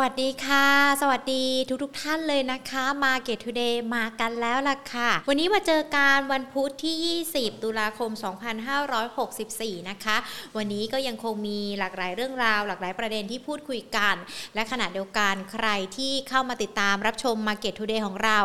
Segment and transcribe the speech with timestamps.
[0.00, 0.66] วัสดีค่ะ
[1.00, 8.10] สวัสดีทุกทกท่านเลยนะคะ Market Today มากันแล้วล่ะค่ะ วันนี้มาเจอการวันพุธที่ 20 ตุลาคม
[9.00, 10.16] 2564 นะคะ
[10.56, 14.14] วันนี้ก็ยังคงมีหลากหลายเรื่องราว หลากหลายประเด็นที่พูดคุยกัน
[14.54, 18.38] และขณะเดียวกันใครที่เข้ามาติดตามรับชม Market Today ของเรา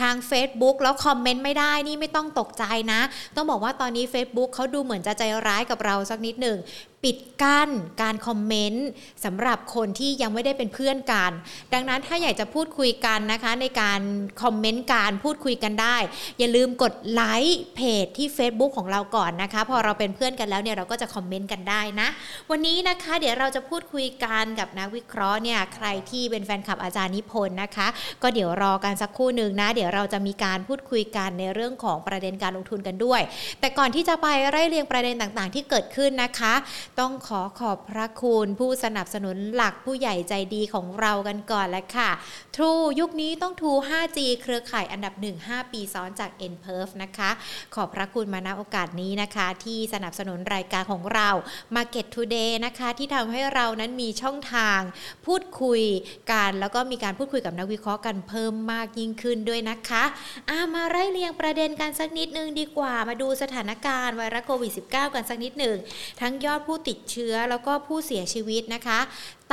[0.00, 3.00] ทาง Facebook แล้วคอมเมนต์ไม่ได้นี่ไม่ต้องตกใจนะ
[3.36, 6.58] ต้องบอกว่าตอนนี้ Facebook เขาดูเหมือนจะใจร้ายกับเราสักนิดหนึ่ง
[7.04, 7.70] ปิดกั้น
[8.02, 8.88] การคอมเมนต์
[9.24, 11.32] สำหรับคนที่ยังไม่ได้เป็นเพื่อนกัน
[11.72, 14.00] ดังนั้นถ้าอยากจะพูดคุยกันนะคะในการ
[14.42, 15.96] คอมเมนต์การพูดคุยกันได้
[16.38, 22.08] อย่าลืมกดไลค์เพจที่ Facebook ของเราก่อนนะคะ พอเราเป็นเพื่อนกันแล้วเนี่ยเราก็จะคอมเมนต์กันได้นะ
[22.50, 27.88] วันนี้นะคะเดี๋ยวเราจะพูดคุยกันกับนักวิเคราะห์เนี่ยใครที่เป็นแฟนคลับอาจารย์นิพนธ์นะคะ
[28.22, 33.20] ก็เดี๋ยวรอกันสักครู่หนึ่งนะ เดี๋ยวเราจะมีการพูดคุยกันในเรื่องของประเด็นการลงทุนกันด้วย
[33.60, 36.54] แต่ก่อนที่จะไปไล่เรียงประเด็นต่างๆ ที่เกิดขึ้นนะคะ
[36.98, 42.10] ต้องขอขอบพระคุณผู้สนับสนุนหลักผู้ใหญ่ใจดีของเรากันก่อนแล้วค่ะ
[42.56, 47.30] True ยุคนี้ต้อง True 5G เครือข่ายอันดับ 1 5 ปีซ้อนจาก n p e r f นะคะ
[47.74, 51.28] ขอบพระคุณมาณโอกาสนี้นะคะ ที่สนับสนุนรายการของเรา
[51.76, 54.80] Market Today นะคะ ที่ทำให้เรานั้นมีช่องทาง
[55.26, 55.82] พูดคุย
[56.32, 65.76] กันแล้วก็มีการพูดคุยกับนักวิเคราะห์กันเพิ่มมากยิ่งขึ้นด้วยนะคะามาไล่เรียงประเด็นกันสักนิดนึงดีกว่ามาดูสถานการณ์ไวรัสโควิด -19 กันสักนิดหนึ่ง
[66.20, 69.00] ทั้งยอดผู้ติดเชื้อแล้วก็ผู้เสียชีวิตนะคะ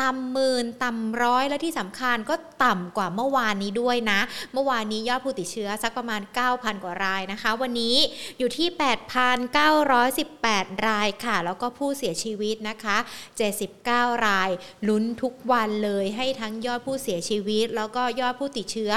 [0.02, 4.20] ต่ำหมื่นต่ำร้อยและที่สำคัญก็ต่ำกว่าเมื่อวานนี้ด้วยนะ
[4.54, 7.96] เมื่อวานนี้ยอดผู้ติดเชื้อสักประมาณ 9,000 กว่ารายนะคะ วันนี้
[8.40, 8.68] อยู่ที่
[10.18, 12.98] 8,918 รายค่ะ แล้วก็ผู้เสียชีวิตนะคะ
[13.62, 14.50] 79 ราย
[14.88, 18.92] ลุ้นทุกวันเลยให้ทั้งยอดผู้เสียชีวิต แล้วก็ยอดผู้ติดเชื้อ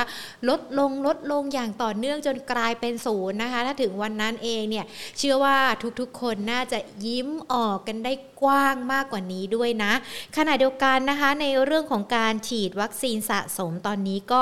[0.49, 4.85] ลดลงลดลงอย่างต่อเนื่องจนกลายเป็นศูนย์นะคะ ถ้าถึงวันนั้นเองเนี่ย
[5.19, 5.59] เชื่อว่า
[6.01, 9.93] ทุกๆคนน่าจะยิ้มออกกันได้กว้างมากกว่านี้ด้วยนะ
[10.37, 14.41] ขณะเดียวกันนะคะในเรื่องของการฉีดวัคซีนสะสมตอนนี้ก็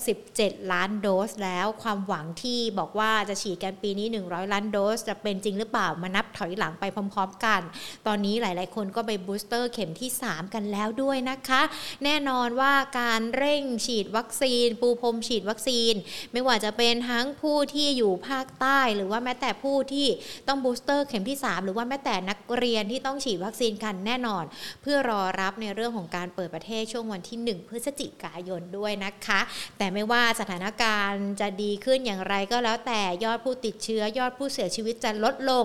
[0.00, 7.60] 67 ล้านโดสแล้วความหวังที่บอกว่าจะฉีดกันปีนี้ 100 ล้านโดส จะเป็นจริงหรือเปล่ามานับถอยหลังไปพร้อม ๆ กัน
[8.06, 11.62] ตอนนี้หลาย ๆ คนก็ไปบูสเตอร์เข็มที่ 3 กันแล้วด้วยนะคะ
[12.04, 15.94] แน่นอนว่าการเร่งฉีดวัคซีน ปูพรมฉีดวัคซีน
[16.32, 20.06] ไม่ว่าจะเป็นทั้งผู้ที่อยู่ภาคใต้ หรือว่าแม้แต่ผู้ที่
[20.48, 24.44] ต้องบูสเตอร์เข็มที่ 3 หรือว่าแม้แต่นักเรียนที่ต้องฉีดวัคซีนกันแน่นอน
[24.82, 29.40] เพื่อรอรับในเรื่องของการเปิดประเทศช่วงวันที่ 1 พฤศจิกายนด้วยนะคะ
[29.78, 35.64] แต่ไม่ว่าสถานการณ์จะดีขึ้นอย่างไรก็แล้วแต่ยอดผู้ติดเชื้อยอดผู้เสียชีวิตจะลดลง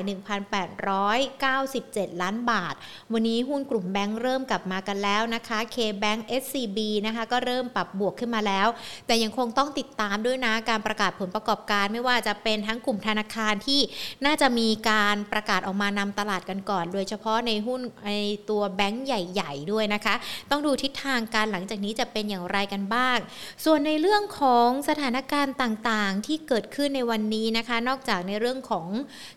[0.89, 2.75] 1,897 ล้านบาท
[3.13, 8.67] วันนี้หุ้นกลุ่มแบงก์เริ่มกลับมากันแล้วนะคะ K-Bank SCB นะคะก็เริ่มปรับบวกขึ้นมาแล้ว
[9.07, 13.81] แต่ยังคงต้องติดตามด้วยนะการประกาศผลประกอบการไม่ว่าจะเป็นทั้งกลุ่มธนาคารที่
[14.25, 18.13] น่าจะมีการประกาศออกมานำตลาดกันก่อน โดยเฉพาะในหุ้นใน
[18.49, 20.15] ตัวแบงก์ใหญ่ๆด้วยนะคะ
[20.51, 23.17] ต้องดูทิศทางการหลังจากนี้จะเป็นอย่างไรกันบ้าง
[23.65, 28.87] ส่วนในเรื่องของสถานการณ์ต่างๆ ที่เกิดขึ้นในวันนี้นะคะ นอกจากในเรื่องของ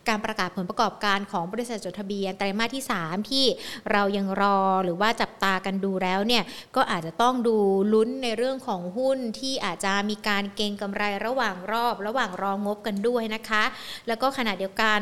[0.09, 3.44] การประกาศผลประกอบการของบริษัทจดทะเบียนไตรมาสที่ 3 ที่
[3.93, 6.43] เรายังรอหรือว่าจับตากันดูแล้วเนี่ย
[6.77, 7.56] ก็อาจจะต้องดู
[7.93, 13.65] ลุ้นในเรื่องของหุ้นที่อาจจะมีการเก็งกำไรระหว่างรอบ ระหว่างรองงบกันด้วยนะคะ
[14.09, 15.00] แล้วก็ขณะเดียวกัน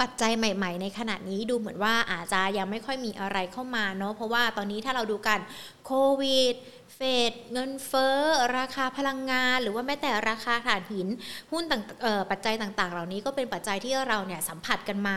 [0.00, 5.38] ปัจจัยใหม่ๆ ในขณะนี้ดูเหมือนว่าอาจจะยังไม่ค่อยมีอะไรเข้ามาเนาะเพราะว่าตอนนี้ถ้าเราดูกัน
[5.86, 6.54] โควิด
[7.00, 8.16] ฟดเงินเฟ้อ
[8.58, 11.08] ราคาพลังงาน หรือว่าแม้แต่ราคาถ่านหิน
[11.52, 11.82] หุ้นต่าง
[12.30, 15.16] ปัจจัยต่างๆ เหล่านี้ก็เป็นปัจจัยที่เราเนี่ยสัมผัสกันมา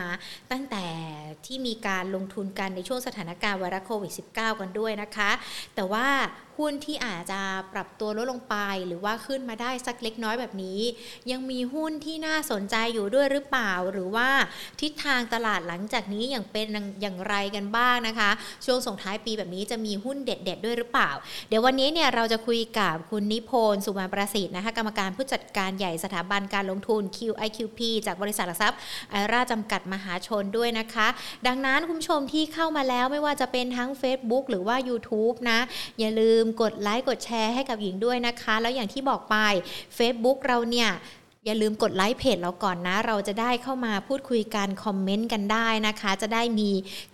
[0.52, 0.84] ตั้งแต่
[1.46, 5.30] ที่มีการลงทุนกันในช่วงสถานการณ์ไวรัสโควิด -19 กันด้วยนะคะ
[5.74, 6.06] แต่ว่า
[6.58, 7.40] หุ้นที่อาจจะ
[7.72, 8.56] ปรับตัวลดลงไป
[8.86, 10.80] หรือว่าขึ้นมาได้สักเล็กน้อยแบบนี้
[11.30, 14.28] ยังมีหุ้นที่น่าสนใจอยู่ด้วยหรือเปล่า หรือว่า
[14.80, 16.66] ทิศทางตลาดหลังจากนี้อย่างเป็น
[17.02, 18.30] อย่างไรกันบ้างนะคะ
[18.66, 21.10] ช่วงส่งท้ายปีแบบนี้จะมีหุ้นเด็ด ๆ ด้วยหรือเปล่า
[21.48, 28.78] เดี๋ยววันนี้เนี่ยเราจะคุยกับคุณนิพนธ์สุมาประสิทธิ์นะคะกรรมการผู้จัดการใหญ่สถาบันการลงทุน QIQP จากบริษัทหลักทรัพย์
[29.10, 31.06] ไอราจำกัดมหาชนด้วยนะคะ
[31.46, 35.60] ดังนั้นคุณผู้ชมที่เข้ามาแล้วไม่ว่าจะเป็นทั้ง Facebook หรือว่า YouTube นะ
[35.98, 39.36] อย่าลืมกดไลค์กดแชร์ให้กับยิงด้วยนะคะ แล้วอย่างที่บอกไป
[39.96, 40.90] Facebook เราเนี่ย
[41.46, 46.70] อย่าลืมกดไลค์เพจเราก่อนนะ เราจะได้เข้ามาพูดคุยกันคอมเมนต์กันได้นะคะ จะได้มี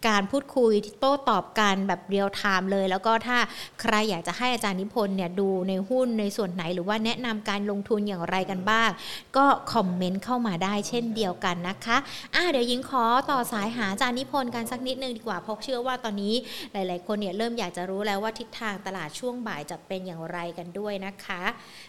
[0.06, 3.38] การพูดคุยโต้ตอบกันแบบ real time เลย แล้วก็ถ้า
[3.80, 8.90] ใครอยากจะให้อาจารย์นิพนธ์เนี่ยดูในหุ้นในส่วนไหน หรือว่าแนะนำการลงทุนอย่างไรกันบ้าง
[9.36, 11.96] ก็คอมเมนต์เข้ามาได้เช่นเดียวกันนะคะ
[12.34, 16.34] อะเดี๋ยวยิงขอต่อสายหาอาจารย์นิพนธ์กันสักนิดนึงดีกว่าเพราะเชื่อว่าตอนนี้
[16.72, 21.42] หลาย ๆ คนเนี่ยเริ่มอยากจะรู้แล้วว่าทิศทางตลาดช่วงบ่ายจะเป็นอย่างไรกันด้วยนะคะ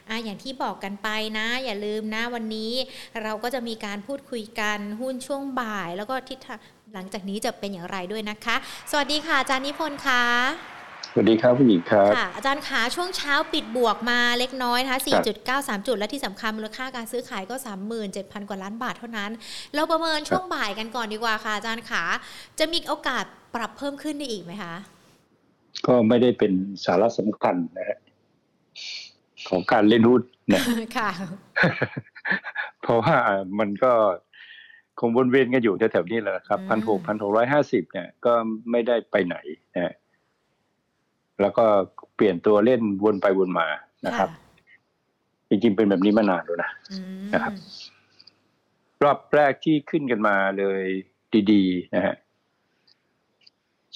[0.09, 1.07] อะอย่างที่บอกกันไป
[1.37, 2.71] นะ อย่าลืมนะวันนี้
[3.23, 6.59] เราก็จะมีการพูดคุยกันหุ้นช่วงบ่าย แล้วก็ทิศทาง
[6.93, 8.55] หลังจากนี้จะเป็นอย่างไรด้วยนะคะ
[8.91, 10.23] สวัสดีค่ะอาจารย์นิพนธ์ค่ะ
[11.13, 14.99] สวัสดีครับผู้หญิงครับค่ะอาจารย์ขาช่วงเช้าปิดบวกมาเล็กน้อยนะคะ
[15.47, 17.55] 4.93 จุด และที่สำคัญมูลค่าการซื้อขายก็
[18.01, 19.31] 37,000 กว่าล้านบาทเท่านั้น
[19.73, 22.03] เราประเมินช่วงบ่ายกันก่อนดีกว่าค่ะอาจารย์ขา
[22.59, 23.25] จะมีโอกาส
[23.55, 24.75] ปรับเพิ่มขึ้นได้อีกไหมคะ
[25.85, 26.51] ก็ไม่ได้เป็น
[26.85, 27.99] สาระสำคัญนะฮะ
[29.49, 30.21] ของการเล่นหุ้น
[30.53, 30.61] นะ
[30.97, 31.09] ค่ะ
[32.81, 33.15] เพราะว่า
[33.59, 33.93] มันก็
[34.99, 38.33] คงวนเวียนกันอยู่แถวๆนี้แหละครับพันหกพันหกร้อยห้าสิบเนี่ยก็
[38.71, 39.35] ไม่ได้ไปไหน
[39.75, 39.95] นะ
[41.41, 41.65] แล้วก็
[42.15, 43.67] เปลี่ยนตัวเล่นวนไปวนมา
[44.07, 44.29] นะครับ
[45.49, 46.71] จริงๆเป็นแบบนี้มานานแล้วนะ
[47.33, 47.53] นะครับ
[49.03, 50.83] รอบแรกที่ขึ้นกันมาเลย
[51.51, 52.15] ดีๆนะฮะ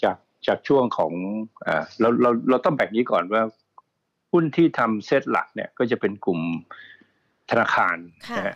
[0.03, 0.17] จาก
[0.47, 1.13] จากช่วงของ
[1.67, 3.41] อ่าเราเราเราต้องแบ่งนี้ก่อนว่า
[4.31, 6.39] หุ้นที่ทำเซตหลักเนี่ย ก็จะเป็นกลุ่ม
[7.51, 7.97] ธนาคาร
[8.37, 8.55] นะฮะ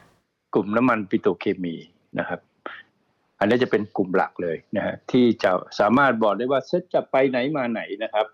[0.53, 1.75] กลุ่มน้ำมันปิโตรเคมี
[2.19, 2.39] นะครับ
[3.39, 8.25] อันนี้จะเป็นกลุ่มหลักเลยนะฮะที่จะสามารถบอกได้ว่าเซตจะไปไหนมาไหนนะครับ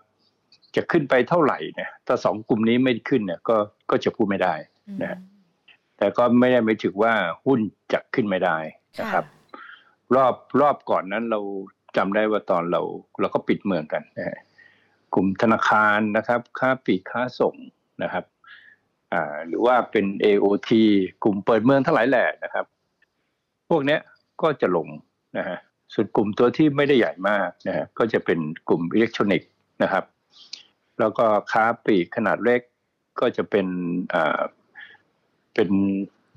[0.76, 3.56] จะขึ้นไปเท่าไหร่เนี่ยถ้าสองกลุ่มนี้ไม่ขึ้นเนี่ยก็
[3.90, 4.54] ก็จะพูดไม่ได้
[5.02, 5.18] นะ
[5.98, 7.12] แต่ก็ไม่ได้หมายถึงว่า
[7.44, 7.60] หุ้น
[7.92, 8.58] จะขึ้นไม่ได้
[9.00, 9.24] นะครับ
[10.14, 11.40] รอบรอบก่อนนั้นเรา
[11.96, 12.82] จำได้ว่าตอนเรา
[13.20, 14.38] เราก็ปิดเมืองกันนะ
[15.14, 17.54] กลุ่มธนาคารนะครับค้าปลีกค้าส่ง
[18.02, 18.24] นะครับ
[19.48, 20.70] หรือว่าเป็น AOT
[21.24, 22.64] กลุ่มเปิดเมืองทั้งหลายแหล่นะครับ
[23.70, 23.98] พวกนี้
[24.42, 24.88] ก็จะลง
[25.38, 25.58] นะฮะ
[25.94, 28.38] ส่วนกลุ่มตัวที่ไม่ได้ใหญ่มากนะฮะก็จะเป็น
[28.68, 29.50] กลุ่มอิเล็กทรอนิกส์
[29.82, 30.04] นะครับ
[30.98, 32.60] แล้วก็ค้าปลีกขนาดเล็ก
[33.20, 33.66] ก็จะเป็น
[34.14, 34.40] อ่า
[35.54, 35.70] เป็น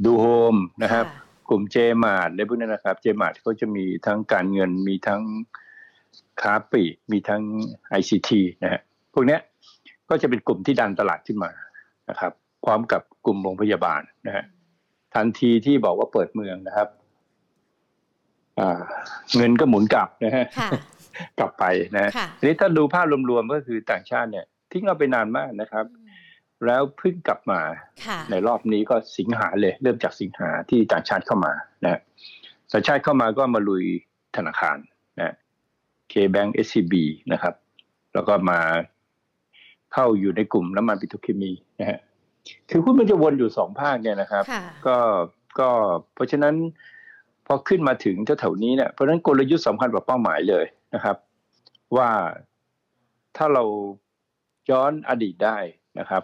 [0.04, 1.06] ดูโฮมนะครับ
[1.50, 5.22] กลุ่มเจมาร์ทในพวกนี้นะครับ เจมาร์ทเขาจะมีทั้งการเงินมีทั้ง
[6.42, 7.42] ค้าปลีกมีทั้ง
[8.00, 8.32] ICT
[8.64, 8.82] นะฮะ
[9.14, 9.38] พวกนี้
[10.10, 11.52] ก็จะเป็นกลุ่มที่ดันตลาดขึ้นมา
[12.10, 12.34] นะครับ
[12.66, 14.44] พร้อมกับกลุ่มโรงพยาบาลนะฮะ
[15.16, 16.88] ทันทีที่บอกว่าเปิดเมืองนะครับ
[19.36, 20.46] เงินก็หมุนกลับนะฮะ
[21.40, 21.64] กลับไป
[21.98, 25.86] นะทีนี้ถ้าดูภาพรวมๆก็คือต่างชาติเนี่ย ทิ้งเราไปนานมากนะครับ
[26.66, 27.62] แล้วเพิ่งกลับมา
[28.32, 31.54] ในรอบนี้ก็สิงหาเลย เริ่มจากสิงหาที่ต่างชาติเข้ามา
[31.84, 32.00] นะ
[32.74, 33.86] ต่างชาติเข้ามาก็มาลุย
[34.36, 34.78] ธนาคาร
[35.20, 35.34] นะ
[36.10, 37.54] KBank SCB นะครับ
[38.14, 38.60] แล้วก็มา
[39.94, 42.00] เข้าอยู่ในกลุ่มน้ำมันปิโตรเคมีนะฮะ
[42.70, 44.44] คือหุ้นมันจะวนอยู่สองภาคเนี่ยนะครับ
[44.88, 44.98] ก็
[45.60, 45.70] ก็
[46.14, 46.56] เพราะฉะนั้น
[47.48, 51.18] พอขึ้นมาถึงแถวๆนี้เนี่ยเพราะฉะนั้นกลยุทธ์สำคัญกว่าเป้าหมายเลยนะครับ
[51.98, 52.10] ว่า
[53.38, 53.64] ถ้าเรา
[54.72, 55.58] ย้อนอดีตได้
[56.00, 56.24] นะครับ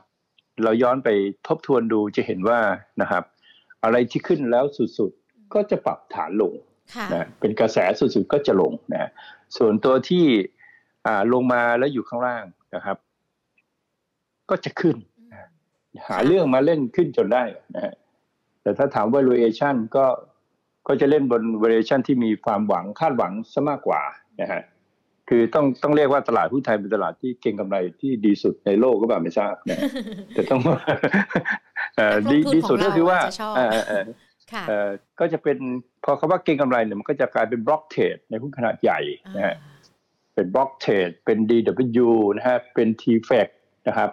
[0.63, 1.09] เราย้อนไป
[1.47, 2.59] ทบทวนดูจะเห็นว่า
[3.01, 3.23] นะครับ
[3.83, 4.65] อะไรที่ขึ้นแล้ว
[4.97, 6.53] สุดๆก็จะปรับฐานลง
[7.13, 9.09] นะเป็นกระแสสุดๆก็จะลงนะ
[9.57, 10.25] ส่วนตัวที่
[11.05, 12.45] อ่าลงมาแล้วอยู่ข้างล่าง
[12.75, 12.97] นะครับ
[14.49, 14.95] ก็จะขึ้น
[16.07, 17.43] หาเรื่องมาเล่นขึ้นจนได้
[17.75, 17.93] นะฮะ
[18.61, 20.05] แต่ถ้าถาม valuation ก็
[20.87, 24.01] ก็จะเล่นบน valuation ที่มีความหวังคาดหวังซะมากกว่า
[24.41, 24.61] นะฮะ
[25.29, 29.79] คือต้องต้องเรียกว่าตลาดหุ้นไทยเป็นตลาดที่เก่งกำไรที่ดีสุดในโลกก็แบบไม่ทราบนะ
[30.33, 30.61] แต่ต้อง
[32.31, 33.19] ดีดีสุดก็คือว่า
[35.19, 35.57] ก็จะเป็น
[36.03, 38.99] พอคาว่าเก่งกำไรเนี่ยมันก็จะกลายเป็นบล็อกเทรดในหุ้นขนาดใหญ่
[39.35, 39.55] นะฮะ
[40.33, 43.47] เป็น block trade เป็น DW นะฮะเป็น t f e c
[43.87, 44.09] นะครับ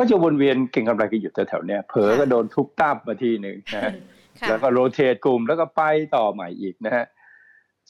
[0.00, 3.92] ก็จะวนเวียนเก็งกำไรกันอยู่แถวๆเนี้ยเผลอก็โดนทุบตับมาทีหนึ่งนะฮะ
[4.48, 5.82] แล้วก็ rotate กลุ่มแล้วก็ไป
[6.16, 7.04] ต่อใหม่อีกนะฮะ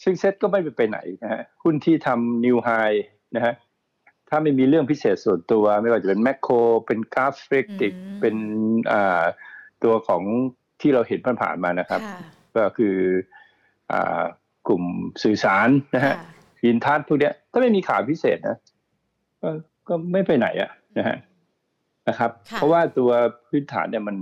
[0.03, 2.69] ซึ่งเซ็ตก็ไม่ไปไหนนะฮะหุ้นที่ทำ new high
[3.37, 3.55] นะฮะ
[4.29, 6.55] ถ้าไม่มีเรื่องพิเศษส่วนตัวไม่ว่าจะเป็นแมคโคร
[6.87, 8.37] เป็นกราฟเฟกติกเป็น
[8.93, 9.23] อ่า
[9.85, 10.23] ตัวของ
[10.81, 12.01] ที่เราเห็นผ่านๆมานะครับ
[12.57, 12.97] ก็คือ
[13.93, 14.23] อ่า
[14.69, 14.85] กลุ่ม
[15.23, 16.15] สื่อสารนะฮะ
[16.65, 18.57] อินทัศพวกเนี้ยถ้าไม่มีข่าวพิเศษนะ
[19.43, 19.49] ก็
[19.89, 21.17] ก็ไม่ไปไหนอะนะฮะ
[22.11, 23.11] นะครับค่ะเพราะว่าตัว
[23.49, 24.17] พื้นฐานเนี่ยมัน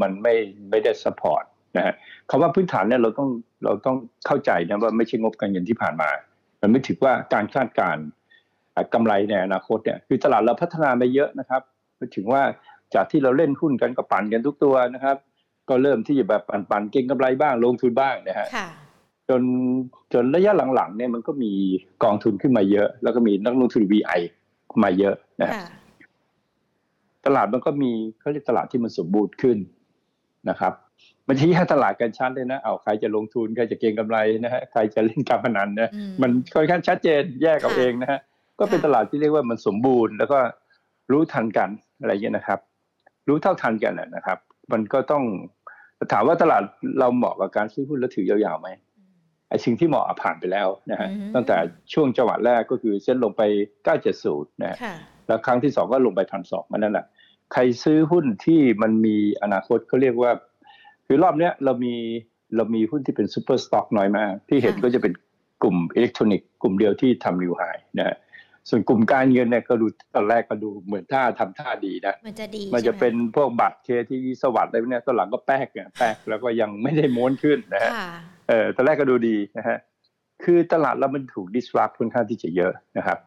[0.00, 0.34] มันไม่
[0.70, 1.44] ไม่ได้สปอร์ต
[1.76, 1.94] นะฮะ
[2.30, 3.28] คำว่าพื้นฐานเนี่ยเราต้อง
[3.64, 6.10] เราต้องเข้าใจนะว่าไม่ใช่งบการเงินที่ผ่านมา
[6.60, 8.04] มันไม่ถือว่าการคาดการณ์
[8.74, 11.62] อะกำไรในอนาคตเนี่ยคือตลาดเราพัฒนาไปเยอะนะครับ
[11.96, 12.42] หมายถึงว่า
[12.94, 15.16] จากที่เราเล่นหุ้นกันก็ปั่นกันทุกตัวนะครับ
[15.68, 18.68] ก็เริ่มที่จะแบบปั่นปั่นๆเก็งกำไรบ้างลงทุนบ้างนะฮะค่ะ
[19.28, 19.42] จน
[20.12, 21.52] จนระยะหลังๆเนี่ยมันก็มี
[22.04, 24.20] กองทุนขึ้นมาเยอะ แล้วก็มีนักลงทุน VI
[24.82, 25.64] มาเยอะนะฮะค่ะ
[27.28, 29.58] ตลาดมันก็มีเขาเรียกตลาดที่มันสมบูรณ์ขึ้น
[30.50, 30.72] นะครับ
[31.28, 38.20] มันใช่แยกตลาดกันชัดเลยนะเอาใครจะลงทุนใครจะเก็งกำไรนะฮะใครจะเล่นการพนันนะอืมมันค่อนข้างชัดเจนแยกเอาค่ะเองนะฮะ
[38.58, 40.38] ก็เป็นค่ะตลาดที่เรียกว่ามันสมบูรณ์ แล้วก็
[41.12, 41.68] รู้ทันกัน
[42.00, 42.58] อะไรอย่างเงี้ยนะครับ
[43.28, 44.38] รู้เท่าทันกันนะนะครับ
[44.72, 45.24] มันก็ต้อง
[46.12, 46.62] ถามว่าตลาด
[46.98, 48.68] เราเหมาะกับการซื้อหุ้นแล้วถือยาวๆไหม
[49.50, 51.56] ไอ้สิ่งที่เหมาะอะผ่านไปแล้วนะฮะอืมตั้งแต่
[51.92, 53.42] ช่วงจังหวะแรกก็คือเส้นลงไป
[54.02, 54.94] 970นะฮะค่ะ
[55.26, 57.06] แล้วครั้งที่สองก็ลงไปพันสองมันนั่นแหละ
[57.52, 60.32] ใครซื้อหุ้นที่มันมีอนาคตเขาเรียกว่า
[61.06, 61.94] คือรอบเนี้ยเรามี
[62.56, 65.12] เรามีหุ้นที่เป็น super stock น้อยมาก ที่เห็นค่ะก็จะเป็น
[65.62, 67.62] กลุ่มอิเล็กทรอนิกส์กลุ่มเดียวที่ทำนิวไฮ
[67.98, 68.16] นะฮะ
[68.68, 78.08] ส่วนกลุ่มการเงินเนี่ยก็ดูตอนแรกก็ดูเหมือนท่าทำท่าดีนะ มันจะดีมันจะใช่ไหเป็นพวกบัตรเคที่สวัสดิ์อะไรพวกเนี้ยตอนหลังก็แป๊กเนี่ยแป๊กแล้วก็ยังไม่ได้ม้วนขึ้นนะฮะค่ะ
[78.48, 79.78] เออตอนแรกก็ดูดีนะฮะ
[80.44, 83.18] คือตลาดเรามันถูก disrupt ค่อนข้างที่จะเยอะนะครับ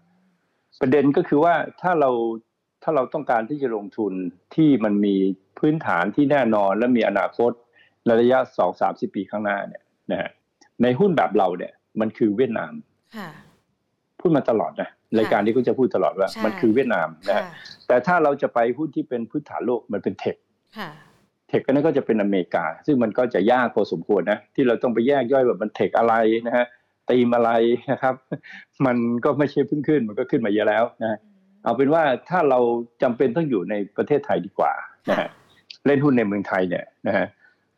[0.82, 2.10] ประเด็นก็คือว่าถ้าเรา
[2.84, 4.14] ถ้าเราต้องการที่จะลงทุน
[4.56, 5.16] ที่มันมี
[5.60, 7.52] พื้นฐานที่แน่นอนและมีอนาคต
[8.06, 10.30] ในระยะสองสามสิบปีข้างหน้าเนี่ยนะฮะ
[10.82, 12.74] ในหุ้นแบบเราเนี่ยมันคือเวียดนาม
[13.18, 13.30] ค่ะ
[14.20, 17.54] พูดมาตลอดนะรายการนี้ก็จะพูดตลอดว่าใช่มันคือเวียดนามนะค่ะฮะ
[17.88, 20.36] แต่ถ้าเราจะไปหุ้นที่เป็นพื้นฐานโลกมันเป็นเทค
[20.78, 20.90] ค่ะ
[21.50, 26.14] เทคก็นั่นก็จะเป็นอเมริกา ซึ่งมันก็จะยากพอสมควรนะที่เราต้องไปแยกย่อยว่ามันเทคอะไร
[26.48, 26.66] นะฮะ
[27.10, 27.52] ตีมอะไร
[27.92, 28.16] นะครับ
[28.86, 31.20] มันก็ไม่ใช่เพิ่งขึ้น มันก็ขึ้นมาเยอะแล้วนะฮะ
[31.64, 32.60] เอาเป็นว่าถ้าเรา
[33.02, 34.74] จำเป็นต้องอยู่ในประเทศไทยดีกว่า
[35.10, 35.30] นะฮะ
[35.86, 37.28] เล่นหุ้นในเมืองไทยเนี่ยนะฮะ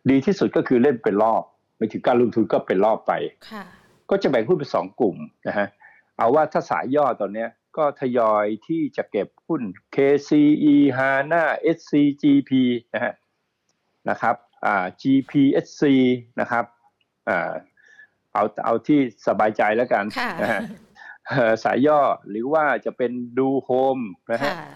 [0.10, 1.44] ดีที่สุดก็คือเล่นเป็นรอบ
[1.78, 3.14] ไม่ถึงการลงทุนก็เป็นรอบไป
[3.52, 3.64] ค่ะ
[4.10, 5.16] ก็จะแบ่งหุ้นเป็นสองกลุ่ม
[5.48, 5.68] นะฮะ
[6.18, 9.62] เอาว่าถ้าสายย่อตอนเนี้ยก็ทยอยที่จะเก็บหุ้น
[9.96, 11.44] KCE HANA
[11.78, 12.52] SCGP
[12.94, 13.14] นะฮะ
[14.10, 14.36] นะครับ
[14.66, 15.84] อ่า GPSC
[16.40, 16.66] นะครับ
[17.30, 17.52] อ่า
[18.34, 20.70] เอาเอาที่สบายใจแล้วกันค่ะนะฮะเอ่อ
[21.64, 22.00] สายย่อ
[22.30, 24.00] หรือว่าจะเป็นDoHome
[24.32, 24.70] นะฮะค่ะ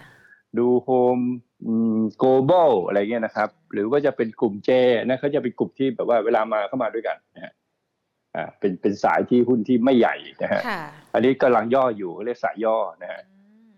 [0.58, 1.18] DoHome
[2.18, 4.70] Global อะไรเงี้ยนะครับ หรือว่าจะเป็นกลุ่ม J
[5.08, 7.52] นะเขาจะเป็นกลุ่มที่แบบว่าเวลามาเข้ามาด้วยกันนะฮะ
[8.34, 10.82] อ่าเป็นเป็นสายที่หุ้นที่ไม่ใหญ่นะฮะค่ะ
[11.14, 13.38] อันนี้กำลังย่ออยู่เรียกสายย่อนะฮะอื
[13.72, 13.76] ม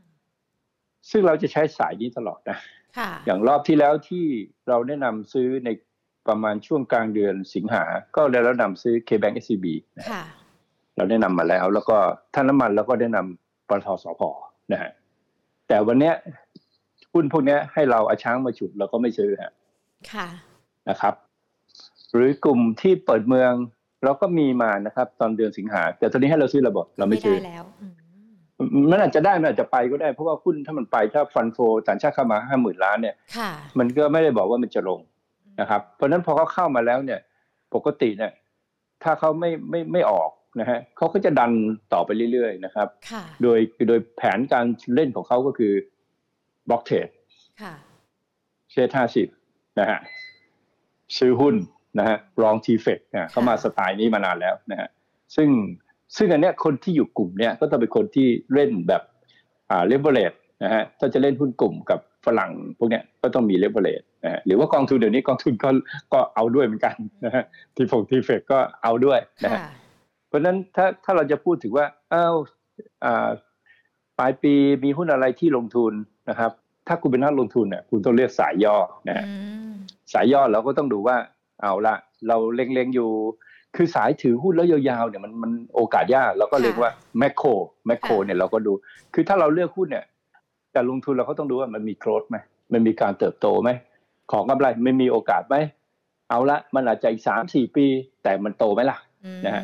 [1.11, 2.59] ซึ่งเราจะใช้สายนี้ตลอดนะ
[2.99, 4.25] ค่ะอย่างรอบที่แล้วที่
[4.69, 5.69] เราแนะนำซื้อใน
[6.29, 7.85] ประมาณช่วงกลางเดือนสิงหา
[8.17, 9.67] ก็ได้แนะนำซื้อ KBank SCB
[9.99, 10.25] นะฮะค่ะ
[10.97, 11.97] เราแนะนำมาแล้ว แล้วก็
[12.35, 14.23] ท่านน้ำมันเราก็แนะนำปตทสพ
[14.73, 14.91] นะฮะ
[15.69, 16.15] แต่วันเนี้ย
[17.13, 19.53] หุ้นพวกเนี้ยให้เราเอาช้างมาฉุดเราก็ไม่ซื้อฮะ
[20.13, 20.29] ค่ะ
[20.89, 21.15] นะครับ
[22.15, 23.53] หรือกลุ่มที่เปิดเมือง
[24.05, 35.01] เราก็มีมานะครับ ตอนเดือนสิงหาแต่ตอนนี้ให้เราซื้อระบบเราไม่ไม่ซื้ได้อแล้วอืมมันอาจจะได้มันอาจจะไปก็ได้ เพราะว่าหุ้นถ้ามันไปถ้าฟันโฟต่างชาติเข้ามาห้าหมื่นล้านเนี่ยค่ะมันก็ไม่ได้บอกว่ามันจะลง
[35.61, 37.21] นะครับ เพราะฉะนั้นพอเขาเข้ามาแล้วเนี่ย
[37.75, 38.33] ปกติเนี่ย
[39.03, 41.53] ถ้าเขาไม่ไม่ไม่ออก นะฮะเขาก็จะดัน
[41.93, 45.73] ต่อไปเรื่อยๆนะครับค่ะโดยโดยแผนการเล่นของเขาก็คือ
[46.69, 47.09] block trade
[47.63, 47.75] ค่ะ
[48.71, 49.29] เชทห้าสิบ
[49.81, 49.99] นะฮะ
[51.19, 51.55] ซื้อหุ้น
[51.99, 54.89] นะฮะ long TFEX นะเขามาสไตล์นี้มานานแล้วนะฮะ
[55.37, 55.49] ซึ่ง
[56.17, 59.03] ซึ่งอันเนี้ยคนที่อยู่กลุ่มเนี้ยก็ต้องเป็นคนที่เล่นแบบ
[59.71, 60.33] อ่าเลเวอเรจ
[60.65, 65.71] นะฮะถ้าจะเล่นหุ้นกลุ่มกับฝรั่งพวกเนี้ยก็ต้องมีเลเวอเรจนะฮะหรือว่ากองทุนเดี๋ยวนี้กองทุนก็
[66.13, 69.71] ก็เอาด้วยเหมือนกันนะฮะทีฟงทีเฟกก็เอาด้วยนะฮะค่ะ
[70.31, 72.35] เพราะฉะนั้นถ้าถ้าเราจะพูดถึงว่าอ้าว
[73.05, 73.29] อ่า
[74.19, 75.93] ปลายปีมีหุ้นอะไรที่ลงทุน
[76.31, 76.53] นะครับ
[76.89, 78.77] ถ้าคุณเป็นนักลงทุนเนี่ยคุณต้องเลือกสายย่อ
[79.09, 79.35] นะฮะอื
[79.71, 79.73] ม
[80.13, 81.17] สายย่อเราก็ต้องดูว่า
[81.63, 81.95] เอาละ
[82.29, 83.11] เราเล็งๆอยู่
[83.77, 87.49] คือสายถือหุ้นแล้วยาวๆเนี่ยมันมันโอกาสยากเราก็เรียกว่าแมคโคร
[87.87, 88.73] แมคโครเนี่ยเราก็ดู
[89.15, 90.05] คือถ้าเราเลือกหุ้นเนี่ย
[90.75, 92.37] การลงทุนเราก็ต้องดูว่ามันมีโกรธไหม
[92.73, 93.71] มันมีการเติบโตไหม
[94.33, 95.57] ของกำไรไม่มีโอกาสไหม
[96.31, 97.87] เอาละมันอาจจะอีกสามสี่ปี
[98.23, 99.63] แต่มันโตไหมล่ะอืมนะฮะ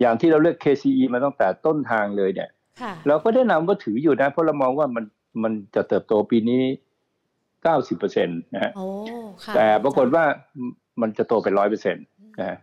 [0.00, 5.04] อย่างที่เราเลือก KCE มาตั้งแต่ต้นทางเลยเนี่ยค่ะเราก็ได้นำว่าถืออยู่นะ เพราะเรามองว่ามัน
[5.42, 6.62] มันจะเติบโตปีนี้
[7.62, 8.86] เก้าสิบเปอร์เซ็นต์นะฮะโอ้
[9.44, 10.24] ค่ะแต่ปรากฏว่า
[11.00, 12.04] มันจะโตเป็นร้อยเปอร์เซ็นต์
[12.38, 12.58] นะฮะ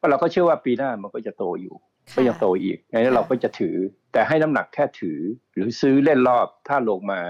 [0.00, 1.74] ก็เราก็เชื่อว่าปีหน้ามันก็จะโตอยู่
[2.10, 3.76] ค่ะก็ยังโตอีกงั้นเราก็จะถือ
[4.12, 5.18] แต่ให้น้ำหนักแค่ถือ
[5.52, 7.20] หรือซื้อเล่นรอบถ้าลงมา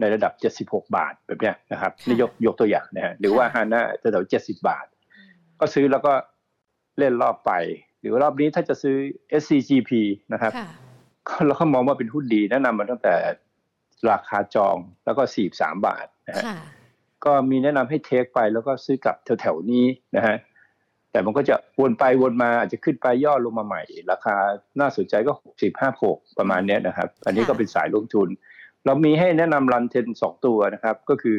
[0.00, 4.86] ในระดับ 76 บาทแบบเนี้ยนะครับค่ะนี่ยกยกตัวอย่างนะฮะหรือว่าค่ะฮาน่าจะแถว70 บาท
[5.60, 6.12] ก็ซื้อแล้วก็
[6.98, 7.52] เล่นรอบไป
[8.02, 8.96] หรือว่ารอบนี้ถ้าจะซื้อ
[9.42, 9.90] SCGP
[10.32, 10.68] นะครับค่ะ
[11.28, 13.14] ก็เราก็มองว่าเป็นหุ้นดีแนะนำมาตั้งแต่
[14.10, 16.44] ราคาจองแล้วก็สี่สามบาทนะฮะ
[17.24, 20.36] ก็มีแนะนำให้เทคไปแล้วก็ซื้อกลับแถวๆนี้นะฮะ
[21.10, 24.36] แต่มันก็จะวนไปวนมาอาจจะขึ้นไปย่อลงมาใหม่ ราคา
[24.80, 28.28] น่าสนใจก็หกสิบห้าหกประมาณนี้นะครับ อันนี้ก็เป็นสายลงทุน
[28.86, 31.38] เรามีให้แนะนำรันเทนสองตัวนะครับ ก็คือ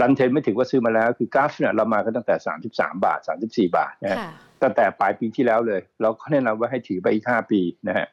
[0.00, 4.18] รันเทนไม่ถึงว่าซื้อมาแล้ว คือกราฟเนี่ยเรามากันตั้งแต่สามสิบสามบาทสามสิบสี่บาทนะฮะ
[4.62, 8.08] ตั้งแต่ปลายปีที่แล้วเลย เราก็แนะนำว่าให้ถือไปอีกห้าปีนะฮะ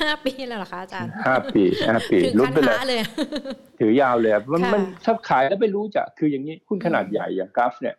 [0.00, 3.02] ห้าปีแล้วเหรอคะอาจารย์ห้าปีห้าปีลุ้นไปเลย
[3.80, 7.96] ถือยาวเลยมันมันถ้าขายแล้วไม่รู้จะคืออย่างนี้หุ้นขนาดใหญ่อย่างกราฟ เนี่ย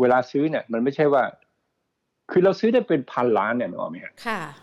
[0.00, 1.22] เวลาซื้อเนี่ย มันไม่ใช่ว่า
[2.30, 4.61] คือเราซื้อได้เป็นพันล้านเนี่ยนึกออกไหมค่ะเออ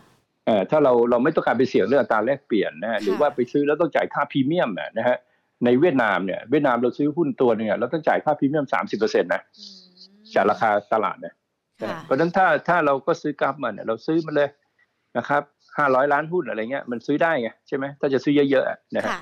[0.70, 5.16] ถ้าเราเราไม่ต้องการไปเสี่ยงเรื่องอัตราแลกเปลี่ยนนะหรือว่าไปซื้อแล้วต้องจ่ายค่าพรีเมียมนะฮะ
[5.64, 9.42] ในเวียดนามเนี่ยเวียดนามเราซื้อหุ้นตัวหนึ่งเราต้องจ่ายค่าพรีเมียมสามสิบเปอร์เซ็นต์นะ
[10.34, 11.34] จากราคาตลาดเนี่ย
[12.04, 14.48] เพราะฉะนั้นถ้าถ้าเราก็ซื้อกราฟมันเนี่ยเราซื้อมาเลย
[15.18, 15.42] นะครับ
[15.78, 19.12] ห้าร้อยล้านหุ้นอะไรเงี้ยมันซื้อได้ไงใช่ไหมถ้าจะซื้อเยอะๆนะฮะ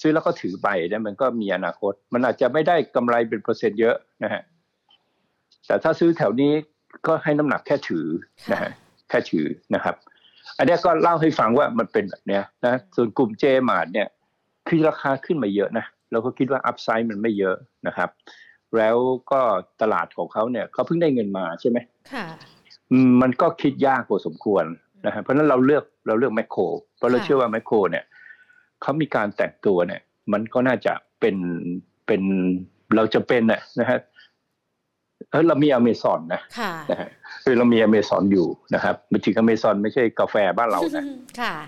[0.00, 4.42] ซื้อแล้วก็ถือไปเนี่ยมันก็มีอนาคต มันอาจจะไม่ได้กำไรเป็นเปอร์เซ็นต์เยอะนะฮะ
[5.66, 6.52] แต่ถ้าซื้อแถวนี้
[7.06, 8.06] ก็ให้น้ำหนักแค่ถือ
[8.52, 8.70] นะฮะ
[9.08, 9.96] แค่ถือนะครับ
[10.62, 14.08] อันนี้ก็เล่าให้ฟังว่ามันเป็นแบบเนี้ยนะส่วนกลุ่มเจมาร์เนี่ย
[14.68, 18.10] คือราคาขึ้นมาเยอะนะเราก็คิดว่าอัพไซด์มันไม่เยอะนะครับ
[18.76, 18.96] แล้ว
[19.30, 19.40] ก็
[19.82, 21.78] ตลาดของเขาเนี่ยเขาเพิ่งได้เงินมาใช่ไหม
[22.12, 22.26] ค่ะ
[23.22, 24.64] มันก็คิดยากพอสมควร
[25.06, 26.62] นะฮะเพราะนั้นเราเลือกเราเลือกแมคโคร
[26.96, 28.04] เพราะเราเชื่อว่าแมคโครเนี่ย
[28.82, 30.00] เขามีการแต่งตัวเนี่ย
[30.32, 31.36] มันก็น่าจะเป็น
[32.06, 32.22] เป็น
[32.96, 33.42] เราจะเป็น
[33.80, 33.98] นะฮะ
[35.32, 36.40] เออเรามีอเมซอนนะ
[36.90, 37.10] นะฮะ
[37.44, 41.04] คือเรามีอเมซอนอยู่นะครับมันจริงอเมซอนไม่ใช่กาแฟบ้านเรานะ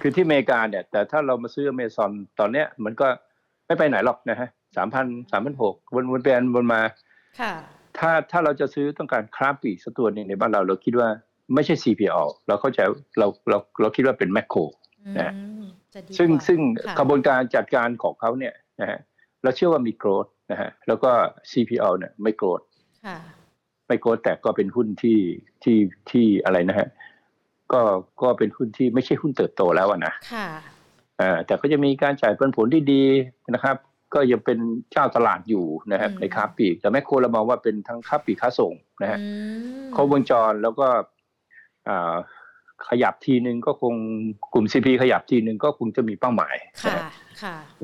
[0.02, 3.06] คือที่อเมริกาเนี่ย แต่ถ้าเรามาซื้ออเมซอนตอนเนี้ย มันก็
[3.66, 6.80] ไม่ไปไหนหรอกนะฮะสามพันสามพันหกวนวนไปวนมา
[7.98, 11.08] ถ้าถ้าเราจะซื้อต้องการคราฟปีสักตัวนึงในบ้านเราเราคิดว่า
[11.54, 12.80] ไม่ใช่ CPO เราเข้าใจ
[13.18, 14.60] เราเราเราคิดว่าเป็นแมคโคร
[15.20, 15.34] นะ
[16.18, 16.60] ซึ่งซึ่ง
[16.98, 18.98] กระบวนการจัดการของเขาเนี่ยนะฮะ
[19.42, 21.10] เราเชื่อว่ามีโกรดนะฮะแล้วก็
[21.52, 22.60] CPO เนี่ยไม่โกรด
[23.86, 25.18] ไม่โกรดแต่ก็เป็นหุ้นที่
[25.62, 25.78] ที่
[26.10, 26.88] ที่อะไรนะฮะ
[27.72, 27.80] ก็
[28.22, 30.12] ก็เป็นหุ้นที่ไม่ใช่หุ้นเติบโตแล้วนะ
[31.20, 33.04] อ่าแต่ก็จะมีการจ่ายผลผลที่ดี
[33.54, 33.76] นะครับ
[34.14, 34.58] ก็ยังเป็น
[34.92, 39.18] เจ้าตลาดอยู่นะครับในค้าปีกแต่แมคโครเรามองว่าเป็นทั้งค้าปีกค้าส่งนะฮะ
[39.94, 40.86] ครบวงจรแล้วก็
[42.88, 43.94] ขยับทีนึงก็คง
[44.52, 46.56] กลุ่มซีพีขยับทีนึงก็คงจะมีเป้าหมาย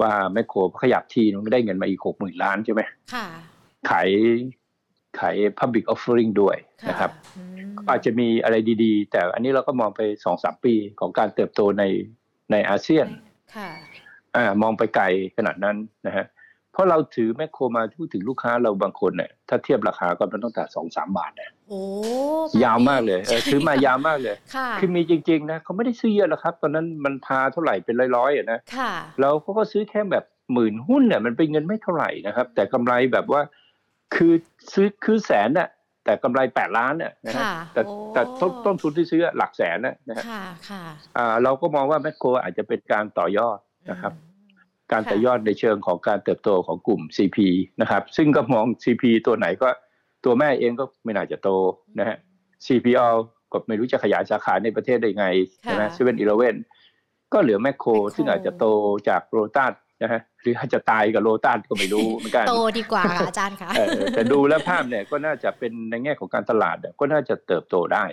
[0.00, 2.82] ว่าแมคโครขยับทีนึงได้เงินมาอีกหกหมื่นล้านใช่ไหม
[3.90, 4.08] ขาย
[5.18, 6.56] ขาย Public Offering ด้วย
[6.88, 7.10] นะครับ
[7.88, 11.84] อาจจะมีอะไรดีๆ แต่อันนี้เราก็มองไปสองสามปีของการเติบโตใน
[12.52, 13.06] ในอาเซียน
[14.36, 15.04] อ่ามองไปไกล
[15.36, 16.26] ขนาดนั้นนะฮะ
[16.72, 21.82] เพราะเราถือแมคโครมาพูดถึงลูกค้าเราบางคนเนี่ยถ้าเทียบราคาก็มันต้องแต่สองสามบาทเนี่ยโอ้
[22.64, 24.36] ยาวมากเลยเออซื้อมายาวมากเลย
[24.80, 28.58] คือมีจริง ๆ นะเขาไม่ได้ซื้อเยอะหรอกครับ ตอนนั้นมันพาเท่าไหร่เป็นร้อยๆอะนะ
[29.20, 33.40] แล้วเขาก็ซื้อแค่แบบหมื่นหุ้นเนี่ยมันเป็นเงินไม่เท่าไหร่นะครับ แต่กำไรแบบว่า
[34.14, 34.32] คือ
[34.72, 35.68] ซื้อคือแสนน่ะ
[36.04, 40.24] แต่กำไรแปดล้านเนี่ยนะฮะแต่แต่ต้นต้นทุนที่ซื้อหลักแสนนะฮะ
[41.16, 43.58] อ่าเราก็มองว่าแมคโครอาจจะเป็นการต่อยอด
[43.90, 44.12] นะครับ
[44.92, 47.38] การต่อยอดในเชิงของการเติบโตของกลุ่ม CP
[47.80, 49.68] นะครับ ซึ่งก็มอง CP ตัวไหนก็
[50.24, 51.48] ตัวแม่เองก็ไม่น่าจะโต
[51.98, 52.16] นะฮะ
[52.66, 53.08] CPO
[53.52, 55.26] ก็ไม่รู้จะขยายสาขาในประเทศได้ไง
[55.62, 56.56] ใช่ไหมเซเว่นอีเลเว่น
[57.32, 58.64] ก็เหลือแมคโครซึ่งอาจจะโต
[59.08, 63.70] จากโรตัส นะฮะหรืออาจจะตายกับโรตัสก็ไม่รู้เหมือนกันโตดีกว่าอาจารย์คะ
[64.14, 68.04] แต่ดูแล้วภาพเนี่ยก็น่าจะเป็นในแง่ของการตลาดก็น่าจะเติบโตได้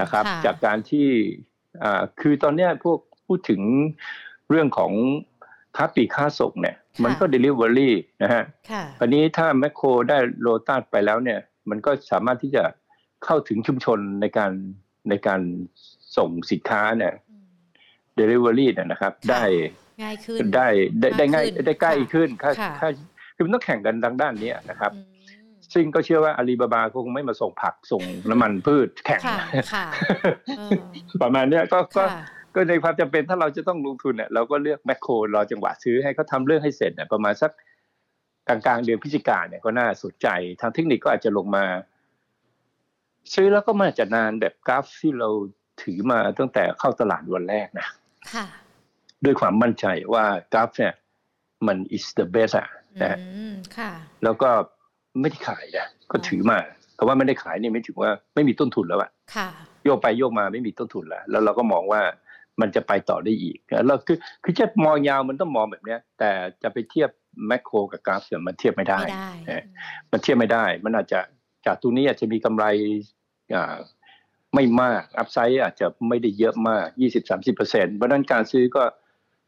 [0.00, 1.08] นะครับ จากการที่
[1.82, 3.60] อ่าคือตอนเนี้ยพวกพูดถึง
[4.50, 4.92] เรื่องของ
[5.76, 8.42] ค้าปีค้าส่งเนี่ย มันก็เดลิเวอรี่นะฮะ
[9.00, 12.64] อันนี้ถ้าแมคโครได้โลตัสไปแล้วเนี่ย มันก็สามารถที่จะ
[13.24, 14.52] เข้าถึงชุมชนในการ
[15.08, 15.40] ในการ
[16.16, 17.14] ส่งสินค้าเนี่ย
[18.16, 19.42] เดลิเวอรี่เนี่ยนะครับ ได้
[20.02, 20.68] ง่ายขึ้นได้
[21.00, 22.88] ได้ได้ง่ายได้ใกล้ขึ้นค่าค่า
[23.36, 24.92] คือมันต้องแข่งกันทางด้านนี้นะครับ
[25.74, 29.20] ซึ่งก็เชื่อว่าอาลีบาบาคงไม่มาส่งผักส่งน้ำมันพืชแข่ง
[31.22, 32.04] ประมาณนี้ก็ก็
[32.54, 37.50] ก็ในความจำเป็นถ้าเราจะต้องลงทุนเนี่ยเราก็เลือกแมคโครรอจังหวะซื้อให้เขาทาเรื่องให้เสร็จเนี่ยประมาณสัก
[38.48, 40.28] กลางกลางเดือนพฤศจิกาเนี่ยก็น่าสนใจ
[40.60, 41.64] ทางเทคนิคก็อาจจะลงมา
[43.34, 45.28] ซื้อแล้วก็มาจะนานแบบกราฟที่เรา
[45.82, 47.86] ถือมาตั้งแต่เข้าตลาดวันแรกนะ
[48.32, 48.46] ค่ะ
[49.24, 50.94] ด้วยความมั่นใจว่ากราฟเนี่ย
[51.66, 52.68] มัน is the best อะ
[53.02, 53.18] นะ
[53.78, 53.92] ค่ะ
[54.24, 54.50] แล้วก็
[55.20, 56.58] ไม่ได้ขายนะก็ถือมา
[56.96, 59.48] แต่ว่าไม่ได้ขายนี่ไม่ถึงว่าไม่มีต้นทุนแล้วอะค่ะ
[59.84, 62.02] โยกไปโยกมาไม่มีต้นทุนแล้ว แล้วเราก็มองว่า
[62.60, 66.30] มันจะไปต่อได้อีกเราคือคือจะมองยาวมันต้องมองแบบเนี้ย แต่
[66.62, 67.10] จะไปเทียบ
[67.46, 69.00] แมคโครกับกราฟเนี่ยมันเทียบไม่ได้
[70.10, 71.20] มันเทียบไม่ได้ มันอาจจะ
[71.66, 72.64] จากตรงนี้อาจจะมีกำไร
[74.54, 76.86] ไม่มากอัพไซด์อาจจะไม่ได้เยอะมาก
[77.38, 78.82] 20-30%เพราะนั้นการซื้อก็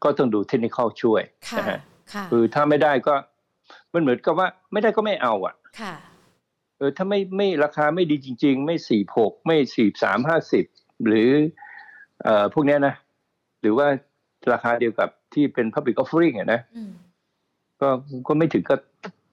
[0.03, 1.79] ก็ต้องดูเทคนิคช่วยค่ะนะฮะ
[2.13, 3.13] ค่ะคือถ้าไม่ได้ก็
[3.93, 5.95] มันเหมือนกับว่าไม่ได้ก็ไม่เอาอะค่ะ
[6.77, 10.65] เออถ้าไม่ไม่ราคาไม่ดีจริง ๆ ไม่สี่หกไม่สี่สามห้าสิบ
[11.07, 11.29] หรือ
[12.23, 12.93] เอ่อพวกเนี้ยนะ
[13.61, 13.87] หรือว่า
[14.51, 16.91] ราคาเดียวกับที่เป็น public offering อะนะอืม
[17.81, 17.87] ก็
[18.27, 18.75] ก็ไม่ถึงก็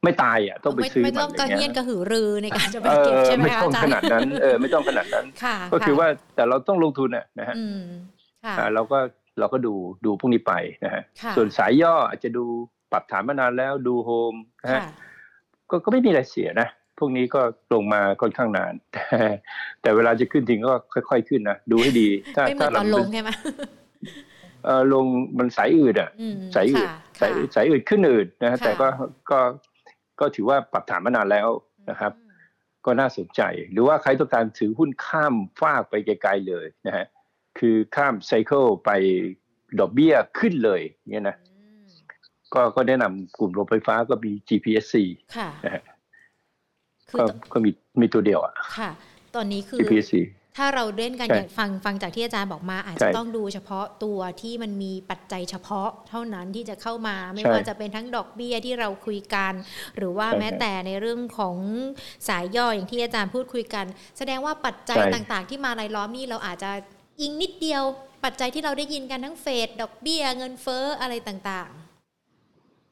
[0.05, 7.83] ไม่ตายอะต้องไปไม่ซื้อไม่มันต้องกระอย่างเฮียเงี้นยกระหือรือในการจะไปเอเก็บอใช่ไหมไม่คะต้องอาจารขย์นาดนั้นเออไม่ต้องขนาดนั้นค่ะก็คือค่ะว่าแต่เราต้องลงทุนอะนะฮะอืม
[8.45, 8.99] ค่ะอ่าเราก็
[9.39, 10.53] เราก็ดูดูพวกนี้ไป
[10.85, 12.45] นะฮะค่ะส่วนสายย่ออาจจะดู
[12.93, 14.91] ปรับฐานมานานแล้วดูโฮมนะฮะค่ะ
[15.71, 16.69] ก็ก็ไม่มีอะไรเสียนะ
[16.99, 17.41] พวกนี้ก็
[17.75, 19.05] ลงมาค่อนข้างนาน แต่
[19.83, 23.31] แต่เวลาจะขึ้นทิ้งก็ค่อย ๆ ขึ้นนะดูให้ดีถ้าไม่เหมืถ้าอนตอนลงเป็นใช่ไหม
[24.65, 25.05] เออลง
[25.39, 28.89] มันสายอืดอะอืมสายอืดค่ะสายสายอืดขึ้นอืดนะฮะค่ะแต่ก็
[29.31, 29.39] ก็
[30.21, 31.49] ก็ถือว่าปรับฐานมานานแล้ว
[31.91, 32.13] นะครับ
[32.87, 33.43] ก็น่าสนใจ
[33.73, 37.07] หรือว่าใครต้องการถือหุ้นข้ามฟากไปไกลๆเลยนะฮะ
[37.59, 38.91] คือข้ามไซเคิลไป
[39.81, 41.89] ดอกเบี้ยขึ้นเลยเนี่ยนะอืม
[42.55, 44.97] ก็ก็แนะนำกลุ่มโรงไฟฟ้าก็มี GPSC
[45.37, 45.83] ค่ะนะฮะ
[47.11, 48.91] คือก็ตก็มีมีตัวเดียวอะ ค่ะ
[49.35, 50.15] ตอนนี้คือ GPSC
[50.59, 59.53] ถ้าเราเล่นกันใช่อย่างฟังฟังจากที่อาจารย์บอกมา อาจใช่จะต้องดูเฉพาะตัวที่มันมีปัจจัยเฉพาะเท่านั้นที่จะเข้ามาไม่ใช่ว่าจะเป็นทั้งดอกเบี้ยที่เราคุยกัน
[59.97, 61.57] หรือว่าใช่แม้แต่ในเรื่องของ
[62.29, 63.87] สายย่ออย่างที่อาจารย์พูดคุยกัน
[64.19, 66.71] แสดงว่าปัจจัยใช่ต่างๆ ที่มารายล้อมนี่เราอาจจะ
[67.21, 67.83] อิงนิดเดียว
[68.25, 71.71] ปัจจัยที่เราได้ยินกันทั้งเฟดดอกเบี้ยเงินเฟ้ออะไรต่าง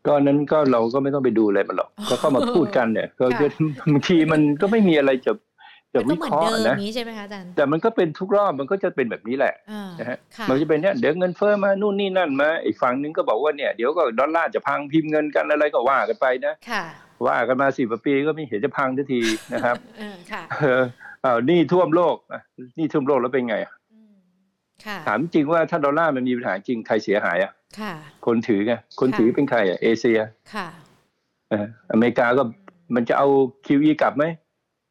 [0.07, 3.49] ก็นั้นก็เราก็ไม่ต้องไปดูอะไรมันหรอกก็เข้ามาพูดกันเนี่ยก็ค่ะคือ
[3.81, 16.85] บางทีมันก็ไม่มีอะไรจะๆจะมันก็วิเหมือเคนราะเดิห์มนะนี้ใช่ไหมคะอาจารย์แต่มันก็เป็นทุกรอบมันก็จะเป็นแบบนี้แหละอ่านะฮะค่ะมันจะเป็นเนี่ยเดี๋ยวเงินเฟ้อมานู่นนี่นั่นมาอีกฝั่งนึงก็บอกว่าเนี่ยเดี๋ยวก็ดอลลาร์จะพังพิมพ์เงินกันอะไรก็ว่ากันไปนะค่ะ
[17.27, 19.21] ว่ากันมาสิบปีก็ไม่เห็นจะพังทันที
[19.55, 20.83] นะครับเออค่ะเออ
[21.23, 22.41] เอานี่ท่วมโลกอะ
[22.79, 23.82] นี่ท่วมโลกแล้วเป็นไงอะอืมค่ะ
[25.07, 27.93] ถามจริงว่าถ้าดอลลาร์มันมีปัญหาจริงใครเสียหายอะค่ะ
[28.27, 30.21] คนถือไงคนถือเป็นใครอะเอเชีย
[30.55, 30.69] ค่ะ
[31.51, 32.43] เอออเมริกาก็
[32.95, 33.27] มันจะเอา
[33.67, 34.25] QE กลับไหม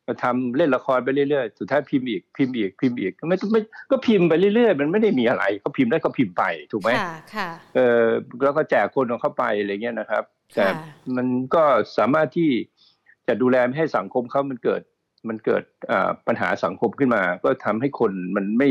[0.07, 8.05] ก็ทำเล่นละครไปเรื่อยๆ สุดท้ายพิมพ์อีกพิมพ์อีกพิมพ์อีกไม่ไม่ก็พิมพ์ไปเรื่อยๆ มันไม่ได้มีอะไรก็พิมพ์ได้ก็พิมพ์ไปถูกไหมค่ะค่ะเออ
[8.43, 10.23] แล้วก็แจกคนของเข้าไปอะไรเงี้ยนะครับ
[10.55, 10.73] แต่ค่ะ
[11.15, 11.63] มันก็
[11.97, 12.49] สามารถที่
[13.27, 14.81] จะดูแลไม่ให้สังคมเขามันเกิด
[15.29, 18.69] มันเกิดอ่าปัญหาสังคมขึ้นมา ก็ทำให้คนมันไม่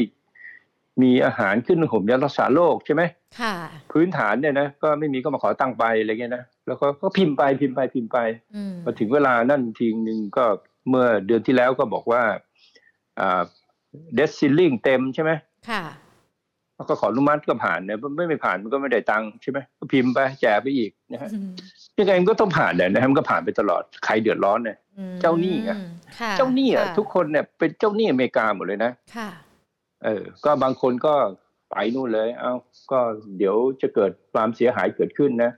[1.02, 3.02] มีอาหารขึ้นห่มยารักษาโรคใช่ไหม
[3.40, 3.54] ค่ะ
[3.92, 8.18] พื้นฐานเนี่ยนะก็ไม่มีก็มาขอตั้งค์ไปอะไรเงี้ยนะแล้วก็ก็พิมพ์ไปพิมพ์ไปพิมพ์ไป
[8.56, 10.44] อืมพอถึงเวลานั่นทีหนึ่งก็
[10.88, 12.22] เมื่อเดือนที่แล้วก็บอกว่า
[13.20, 13.42] อ่า
[14.14, 15.30] เดซิลลิงเต็มใช่ไหม
[15.70, 15.82] ค่ะ
[16.76, 21.50] แล้วก็ขออนุมัติก็ผ่านเนี่ยไม่ไม่ผ่านมันก็ไม่ได้ตังค์ใช่ไหมก็พิมพ์ไปแจกไปอีกนะฮะอืม
[21.98, 25.70] ยังไงมันก็ต้องผ่านเนี่ยนะฮะมันก็ผ่านไปตลอดใครเดือดร้อนเนี่ยอืมเจ้าหนี้ไง
[26.18, 29.28] ค่ะเจ้าหนี้อะค่ะทุกคนเนี่ยเป็นเจ้าหนี้อเมริกาหมดเลยนะค่ะ
[30.04, 31.14] เออ ก็บางคนก็
[31.70, 32.52] ไปนู่นเลย เอ้า
[32.90, 33.00] ก็
[33.38, 35.50] เดี๋ยวจะเกิดความเสียหายเกิดขึ้นนะ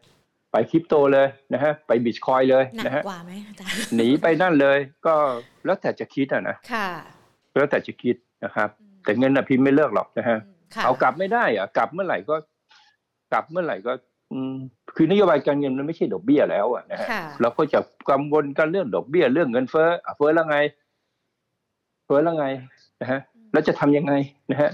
[0.53, 5.15] ไปคริปโตเลยนะฮะ ไปบิตคอยเลยหนักนะฮะกว่าไหมอาจารย์ หนีไปนั่นเลย ก็
[5.65, 6.89] แล้วแต่จะคิดอะนะ ค่ะ
[7.55, 8.69] แล้วแต่จะคิดนะครับ
[9.05, 10.39] แต่เงินน่ะพิมพ์ไม่เลิกหรอกนะฮะ
[10.75, 12.37] ค่ะเอากลับไม่ได้อะ กลับเมื่อไหร่ก็
[13.33, 13.93] กลับเมื่อไหร่ก็
[14.33, 14.55] อืม
[14.97, 17.79] คือนโยบายการเงินมันไม่ใช่ดอกเบี้ยแล้วอะนะฮะค่ะเราก็จะ
[18.11, 20.59] กังวลกันเรื่องดอกเบี้ยเรื่องเงินเฟ้ออะเฟ้อแล้วไง
[22.05, 22.47] เฟ้อแล้วไง
[23.01, 23.21] นะฮะ
[23.53, 24.13] แล้วจะทำยังไง
[24.51, 24.71] นะฮะ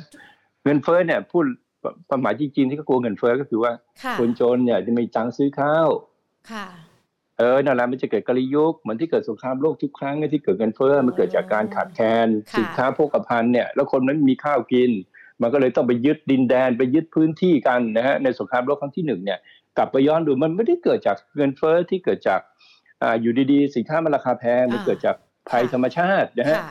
[0.65, 1.45] เงินเฟ้อเนี่ยพูด
[2.09, 5.89] ความหมายจริงๆที่ก็กลัวเงินเฟ้อก็คือว่าค่ะคนจนเนี่ยจะไม่มีตังค์ซื้อข้าว
[6.53, 6.67] ค่ะ
[7.39, 14.91] เออนั่นแหละมันจะเกิดกลยุกต์เหมือนที่เกิดสงครามโลกทุกครั้งที่เกิดเงินเฟ้อมันเกิดจากการขาดแคลนค่ะสินค้าโภคภัณฑ์เนี่ย แล้วคนนั้นมีข้าวกิน
[15.43, 19.39] มันก็เลยต้องไปยึดดินแดนไปยึดพื้นที่กันนะฮะในสงครามโลกครั้งที่หนึ่งเนี่ย
[19.77, 22.41] กลับไปย้อนดูมันไม่ได้เกิดจากเงินเฟ้อที่เกิดจาก
[23.03, 25.17] อ่าอยู่ดีๆ สินค้ามันราคาแพงมันเกิดจาก
[25.49, 26.71] ภัยธรรมชาตินะฮะค่ะ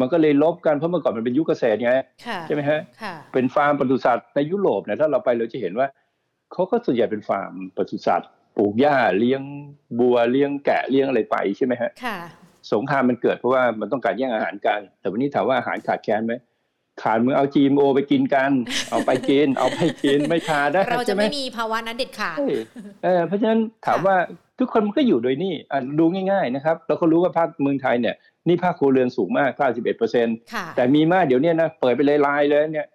[0.00, 1.92] มันก็เลยลบกันเพราะเมื่อก่อนมันเป็นยุคเกษตรไง
[2.26, 5.86] ค่ะใช่ไหมฮะค่ะเป็นฟาร์มปศุสัตว์ในยุโรปเนี่ยถ้าเราไปเราจะเห็นว่า
[6.52, 9.42] เขาก็ส่วนใหญ่เป็นฟาร์มปศุสัตว์ปลูกหญ้าเลี้ยง
[10.00, 12.18] บัวเลี้ยงแกะเลี้ยงอะไรไปใช่ไหมฮะค่ะ
[12.72, 16.34] สงครามมันเกิดเพราะว่ามันต้องการแย่งอาหารกัน แต่วันนี้ถามว่าอาหารขาดแคลนไหม
[17.02, 18.50] ขาดมือเอา GMO ไปกินกัน
[18.90, 22.48] เอาไปกิน เอาไปกินไม่ขาดได้เราจะใช่ไหมไม่มีภาวะนั้นเด็ดขาดใช่
[23.04, 24.16] เออเพราะฉะนั้นถามว่า
[24.58, 28.14] ทุกคนมันก็อยู่โดยนี่อะดูง่าย ๆนะครับ เราก็รู้ว่าภาคเมืองไทยเนี่ย
[28.48, 32.86] นี่ภาคครัวเรือนสูงมาก 91เปอร์เซ็นต์ค่ะแต่มีมากเดี๋ยวเนี้นะ เปิดไปเลยไลน์เลยเนี่ย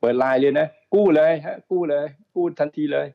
[0.00, 3.06] เปิดไลน์เลยนะ กู้เลยฮะ กู้เลย กู้ทันทีเลย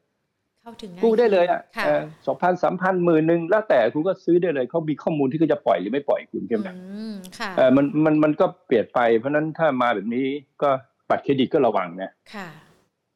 [0.62, 1.86] เข้าถึงง่ายกู้ได้เลยอะค่ะ
[2.28, 10.26] สองพันสามพันหมื่นหนึ่งแล้วแต่คุณก็ซื้อได้เลย เขามีข้อมูลที่เขาจะปล่อยหรือไม่ปล่อยคุณใช่ไหมอืมค่ะเออมันมันมันก็เปลี่ยนไป เพราะฉะนั้นถ้ามาแบบนี้
[10.62, 10.70] ก็
[11.10, 12.48] บัตรเครดิตก็ระวังนะค่ะ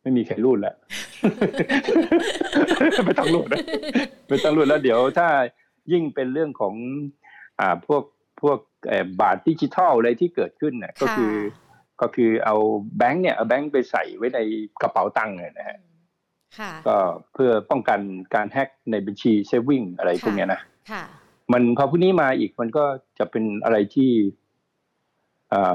[0.02, 0.76] ไม่มีใครรูดแล้ว
[3.06, 3.60] ไม่ต้องรูดนะ
[4.28, 5.28] ไม่ต้องรูดแล้ว เดี๋ยวถ้า
[5.92, 6.74] ยิ่งเป็นเรื่องของ
[7.60, 8.04] อ่าพวก
[8.41, 11.34] พวกเอ่อบาทดิจิทัลอะไรที่เกิดขึ้นเนี่ยก็คือ
[12.02, 12.56] ก็คือเอา
[12.97, 14.39] แบงค์เนี่ยเอาแบงค์ไปใส่ไว้ใน
[14.82, 15.78] กระเป๋าตังค์เนี่ยนะฮะ
[16.60, 16.97] ค่ะก็
[17.34, 18.00] เพื่อป้องกัน
[18.36, 21.04] การแฮ็กในบัญชีเซฟวิ่งอะไรพวกเนี้ยนะค่ะ
[21.54, 22.84] มันพอพวกนี้มาอีกมันก็
[23.19, 24.12] จะเป็นอะไรที่
[25.54, 25.73] อ่า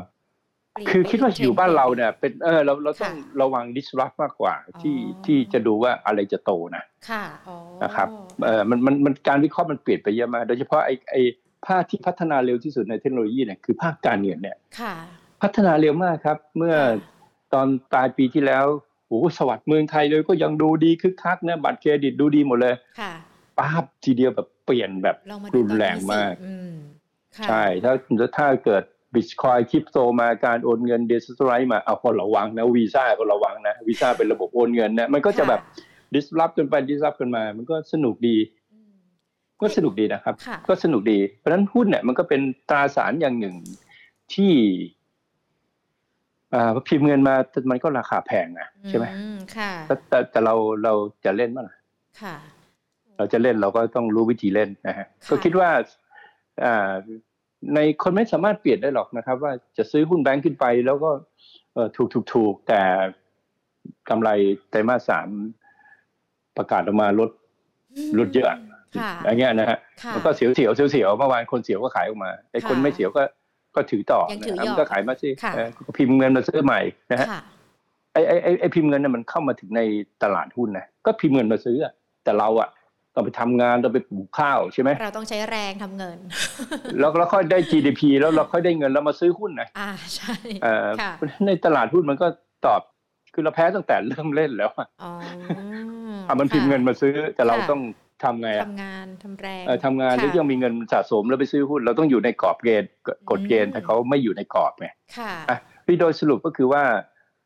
[0.73, 8.09] เปลี่ยนคือไปคิดว่าอีกอยู่บ้านทเราเนี่ย เป็นเออเราเราต้องค่ะระวัง disrupt มากกว่า ที่อ๋อที่จะดูว่าอะไรจะโตนะ ค่ะอ๋อนะครับ
[8.45, 11.21] เออมันมันมันการวิเคราะห์มันเปลี่ยนไปเยอะมาก โดยเฉพาะไอ้ไอ้
[11.67, 14.95] ภาคที่พัฒนาเร็วที่สุดในเทคโนโลยีเนี่ยคือภาคการเงินเนี่ยค่ะ
[15.43, 17.11] พัฒนาเร็วมากครับ เมื่อค่ะ
[17.55, 18.65] ตอนปลายปีที่แล้ว
[19.07, 23.13] โอ้โหสวัสดิ์เมืองไทยเลยก็ยังดูดีคึกคักนะบัตรเครดิตดูดีหมดเลยค่ะ
[23.59, 26.73] ป้าบทีเดียวแบบเปลี่ยนแบบลองมาดูรุนตอนแรงนี้สิมากอืม
[27.37, 27.93] ค่ะใช่ถ้า
[28.39, 28.83] ถ้าเกิด
[29.15, 35.61] บิตคอยคริปโตมาการโอนเงินเดซิสไรมาเอาก็ระวังนะวีซ่าก็ระวังนะวีซ่าเป็นระบบโอนเงินเนี่ยมันก็จะแบบ
[36.15, 38.62] disrupt จนไป disrupt กันมา มันก็สนุกดีอืม
[39.63, 43.57] ก็สนุกดีนะครับค่ะก็สนุกดี เพราะฉะนั้นหุ้นเนี่ยมันก็เป็นตราสารอย่างหนึ่ง
[44.35, 44.53] ที่
[46.55, 47.35] อ่าพิมพ์เงินมา
[47.71, 49.25] มันก็ราคาแพงนะใช่ไหมอื
[49.57, 50.93] ค่ะแต่แต่แต่เราเรา
[51.25, 51.77] จะเล่นมั้ยล่ะ
[52.23, 52.37] ค่ะ
[53.17, 55.71] เราจะเล่นเราก็ต้องรู้วิธีเล่นนะฮะค่ะก็คิดว่า
[56.65, 56.91] อ่า
[57.75, 61.11] ในคนไม่สามารถเปลี่ยนได้หรอกนะครับ ว่าจะซื้อหุ้นแบงก์ขึ้นไป แล้วก็
[61.75, 62.83] เอ่อถูกถูกถูกแต่
[64.09, 64.29] กำไร
[64.71, 65.29] ไตรมาสสาม
[66.57, 67.31] ประกาศออกมาลด
[68.19, 68.49] ลดเยอะ
[69.01, 73.23] ค่ะอย่างเงี้ยนะฮะค่ะมันก็เสียวเสียวเสียวเสียวเมื่อวานคนเสียวก็ขายออกมาไอ้คนค่ะไม่เสียวก็
[73.77, 76.81] ก็ถือต่อยังถือนะยอดมันก็ขายมาสิค่ะเออก็พิมพ์เงินมาซื้อใหม่
[77.13, 77.43] นะฮะค่ะ
[78.13, 79.81] ไอ้ไอ้ไอ้ไอ้พิมพ์เงินน่ะมันเข้ามาถึงใน
[80.23, 81.93] ตลาดหุ้นนะก็พิมพ์เงินมาซื้ออะ
[82.25, 82.69] แต่เราอะ
[83.15, 86.19] ต้องไปทำงานต้องไปปลูกข้าวใช่ไหมเราต้องใช้แรงทำเงิน
[86.99, 91.13] แล้วเราค่อยได้ GDP แล้วเราค่อยได้เงินแล้วมาซื้อหุ้นนะอ่าใช่เอ่อค่ะ
[91.47, 92.27] ในตลาดหุ้นมันก็
[92.67, 92.81] ตอบ
[93.35, 95.13] คือเราแพ้ตั้งแต่เริ่มเล่นแล้วอะอ๋อ
[96.29, 97.81] อะมันพิมพ์เงินมาซื้อแต่เราค่ะต้อง
[98.25, 102.91] ทำไงอะทำงานทำแรงเอ่อทำงานค่ะแล้วยังมีเงินสะสมแล้วไปซื้อหุ้น เราต้องอยู่ในกรอบเกณฑ์
[103.31, 106.83] กฎเกณฑ์อืมถ้าเขาไม่อยู่ในกรอบไงค่ะอะพี่โดยสรุปก็คือว่า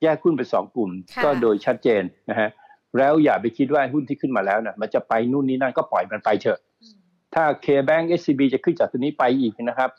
[0.02, 2.48] แยกหุ้นเป็นสองกลุ่มค่ะก็โดยชัดเจนนะฮะ
[2.98, 6.96] แล้วอย่าไปคิดว่าหุ้นที่ขึ้นมาแล้วนะมันจะไปนู่นนี่นั่นก็ปล่อยมันไปเถอะอืม
[7.34, 9.90] ถ้า K-Bank SCB จะขึ้นจากตัวนี้ไปอีกนะครับ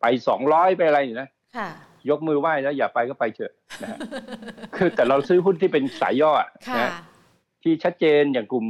[0.00, 1.68] ไปสองร้อยไปอะไรอยู่นะค่ะ
[2.10, 3.98] ยกมือไหว้แล้วอย่าไปก็ไปเถอะนะฮะ
[4.76, 6.90] คือแต่เราซื้อหุ้นที่เป็นสายย่ออะค่ะนะ
[7.62, 8.66] ที่ชัดเจนอย่างกลุ่ม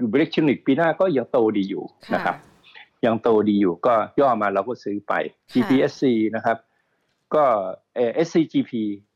[0.00, 2.36] อยู่บริกชนิกปีหน้าก็ยังโตดีอยู่ค่ะนะครับ
[3.04, 5.12] ยังโตดีอยู่ก็ย่อมาเราก็ซื้อไป
[5.52, 6.02] GPSC
[6.36, 6.56] นะครับ
[7.34, 7.44] ก็
[7.94, 8.72] เอ่อ SCGP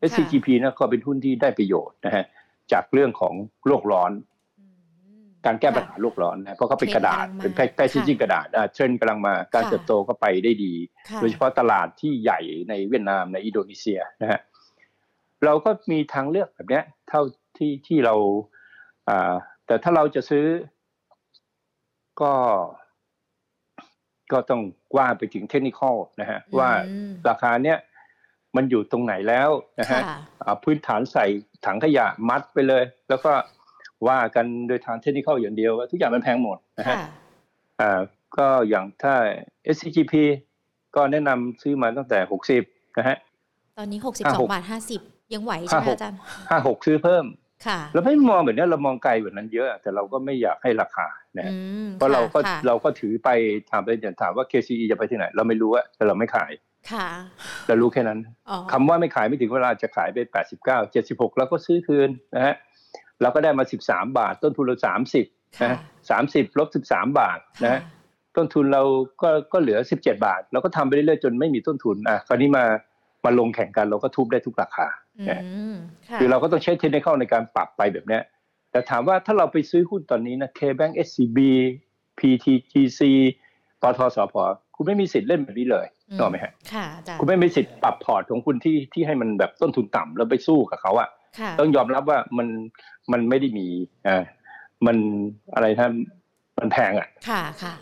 [0.08, 2.24] SCGP นะก็เป็นหุ้นที่ได้ประโยชน์นะฮะ
[2.72, 3.34] จากเรื่องของ
[3.66, 4.12] โลกร้อน
[4.58, 4.64] อื
[5.24, 10.74] มการแก้ปัญหาโลกร้อนนะเพราะเขาเป็นกระดาษเทรนด์กำลังมาเป็นแพคเกจิ้งค่ะกระดาษอะเทรนด์กำลังมาการค่ะเติบโตก็ไปได้ดี
[11.08, 14.40] ค่ะโดยเฉพาะตลาดที่ใหญ่ในเวียดนามในอินโดนีเซียนะฮะ
[15.44, 17.22] เราก็มีทางเลือกแบบเนี้ยเท่า
[17.56, 18.14] ที่ที่เรา
[19.08, 19.34] อ่า
[19.66, 20.44] แต่ถ้าเราจะซื้อ
[22.20, 22.32] ก็
[24.32, 24.60] ก็ต้อง
[24.96, 25.80] ว่าไปถึงเทคนิค
[26.20, 27.78] นะฮะว่าอืมราคาเนี้ย
[28.56, 29.50] มันอยู่ตรงไหนแล้ว
[29.80, 31.26] นะฮะค่ะอ่าพื้นฐานใส่
[31.66, 33.32] ถังขยะมัดไปเลย แล้วก็
[34.08, 37.08] ว่ากันโดยทางเทคนิคอย่างเดียวว่าทุกอย่างมันแพงหมดนะฮะค่ะ
[37.80, 38.00] อ่า
[38.36, 39.14] ก็อย่างถ้า
[39.74, 40.14] SCGP
[40.96, 42.18] ก็แนะนำซื้อมาตั้งแต่
[42.60, 43.16] 60นะฮะ
[43.78, 45.00] ตอนนี้หกสิบห้าสอหงกบาทห้าสิบ
[45.34, 46.18] ยังไหวใช่ไหมห้าหกอาจารย์
[46.82, 47.24] 56ซื้อเพิ่ม
[47.66, 53.30] ค่ะเราไม่มองแบบนี้เรามองไกลกว่านั้นเยอะ แต่เราก็ไม่อยากให้ราคา นะฮะอืมเพราะเราก็ค่ะเราก็ถือไป
[53.70, 56.52] ถามไปอย่างถามว่า KCE จะไปที่ไหน เราไม่รู้อะแต่เราไม่ขาย
[56.92, 57.08] ค่ะ
[57.66, 58.18] เรารู้แค่นั้น
[58.48, 60.18] อ๋อคำว่าไม่ขายไม่ถึงเวลาจะขายไป
[60.64, 62.54] 89 76 แล้วก็ซื้อคืนนะฮะ
[63.22, 64.76] เราก็ได้มา 13 บาท ต้นทุนเรา
[65.18, 65.78] 30ค่ะนะ
[66.18, 67.80] 30ลบ 13 บาทนะฮะ
[68.36, 68.82] ต้นทุนเรา
[69.22, 72.64] ก็ก็เหลือ 17 บาท เราก็ทำไปเรื่อยๆจนไม่มีต้นทุนอะคราวนี้มา
[73.24, 74.86] มาลงแข่งกันเราก็ทุบได้ทุกราคา
[75.18, 75.42] อืนะ
[75.72, 75.74] ม
[76.08, 78.22] ค่ะคือเราก็ต้องใช้เทคนิคในการปรับไปแบบเนี้ย
[78.74, 81.38] แต่ถามว่าถ้าเราไปซื้อหุ้นตอนนี้นะ KBank SCB
[82.18, 83.00] PTGC
[83.82, 84.34] ปทสพ
[84.74, 91.08] คุณไม่มีสิทธิ์เล่นแบบนี้เลยอืมนึกออกไหมฮะค่ะอาจารย์คุณไม่มีสิทธิ์ปรับพอร์ตของคุณที่ที่ให้มันแบบต้นทุนต่ำแล้วไปสู้กับเขาอะ
[91.38, 92.48] ค่ะต้องยอมรับว่ามัน
[93.12, 93.66] มันไม่ได้มี
[94.06, 94.22] อ่า
[94.86, 94.96] มัน
[95.54, 95.92] อะไรท่าน
[96.58, 97.74] มันแพงอะค่ะค่ะ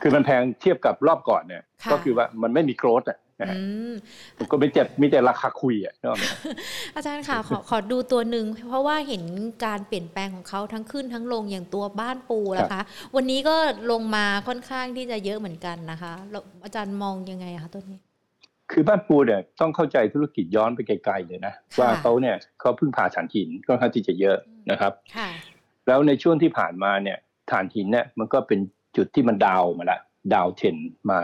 [0.00, 3.56] คือมันแพงเทียบกับรอบก่อนเนี่ยค่ะก็คือว่ามันไม่มีโกรธอะ นะอืฮะ
[3.90, 3.92] ม
[4.50, 6.24] ก็มีแต่มีแต่ราคาคุยอะนึกออกไหม
[6.96, 9.22] อาจารย์ค่ะขอขอดูตัวหนึ่งเพราะว่าเห็น
[9.64, 12.82] การเปลี่ยนแปลงของเขาทั้งขึ้นทั้งลงอย่างตัวบ้านปูนะคะ
[13.16, 13.56] วันนี้ก็
[13.90, 17.98] ลงมาค่อนข้างที่จะเยอะเหมือนกันนะคะแล้วอาจารย์มองยังไงคะตัวนี้
[18.72, 24.36] คือบ้านปูเนี่ยต้องเข้าใจธุรกิจย้อนไปไกลๆเลยนะค่ะว่าเขาเนี่ยเขาเพิ่งผ่าถ่านหินค่อนข้างที่จะเยอะ
[24.70, 25.28] นะครับค่ะ
[25.86, 27.18] แล้วในช่วงที่ผ่านมาเนี่ย
[27.50, 28.58] ถ่านหินเนี่ยมันก็เป็น
[28.96, 30.00] จุดที่มันดาวมาละ
[30.34, 30.76] ดาวเทน
[31.10, 31.20] มา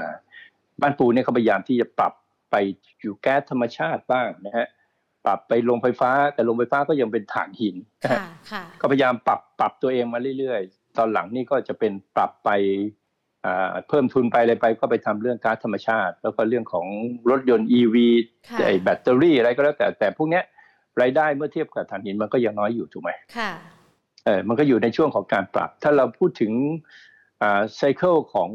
[0.83, 2.12] บ้านปูเนี่ยเขาพยายามที่จะปรับ
[2.51, 2.57] ไป
[3.01, 4.66] อยู่แก๊สธรรมชาติบ้างนะฮะ
[5.27, 12.51] ปรับไปลงไฟฟ้าแต่ลงไฟฟ้าก็ยังเป็นถ่านหินนะฮะค่ะค่ะก็พยายามปรับปรับตัวเองมาเรื่อยๆ ตอนหลังนี่ก็จะเป็นปรับไป
[13.45, 16.87] อ่าเพิ่มทุนไปอะไรไปก็ไปทำเรื่องก๊าซธรรมชาติ แล้วก็เรื่องของ
[17.31, 17.97] รถยนต์ EV
[18.49, 20.45] ค่ะไอ้แบตเตอรี่อะไรก็แล้วแต่แต่พวกเนี้ย
[21.01, 23.51] รายได้เมื่อเทียบกับถ่านหินมันก็ยังน้อยอยู่ถูกไหมค่ะ
[24.25, 26.53] เออมันก็อยู่ในช่วงของการปรับ ถ้าเราพูดถึง
[27.43, 28.51] อ่า cycle ของ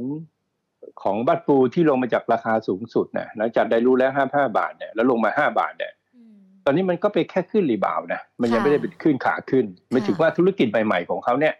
[1.01, 11.53] ของบ้านปูที่ลงมาจากราคาสูงสุดเนี่ยหลังจากได้รู้แล้วห้าห้าบาทเนี่ยแล้วลงมาห้าบาทเนี่ยอืมตอนนี้มันก็ไปแค่ขึ้น rebound นะมันยังค่ะไม่ได้เป็นขึ้นขาขึ้นหมายถึงว่าธุรกิจใหม่ๆของเขาเนี่ย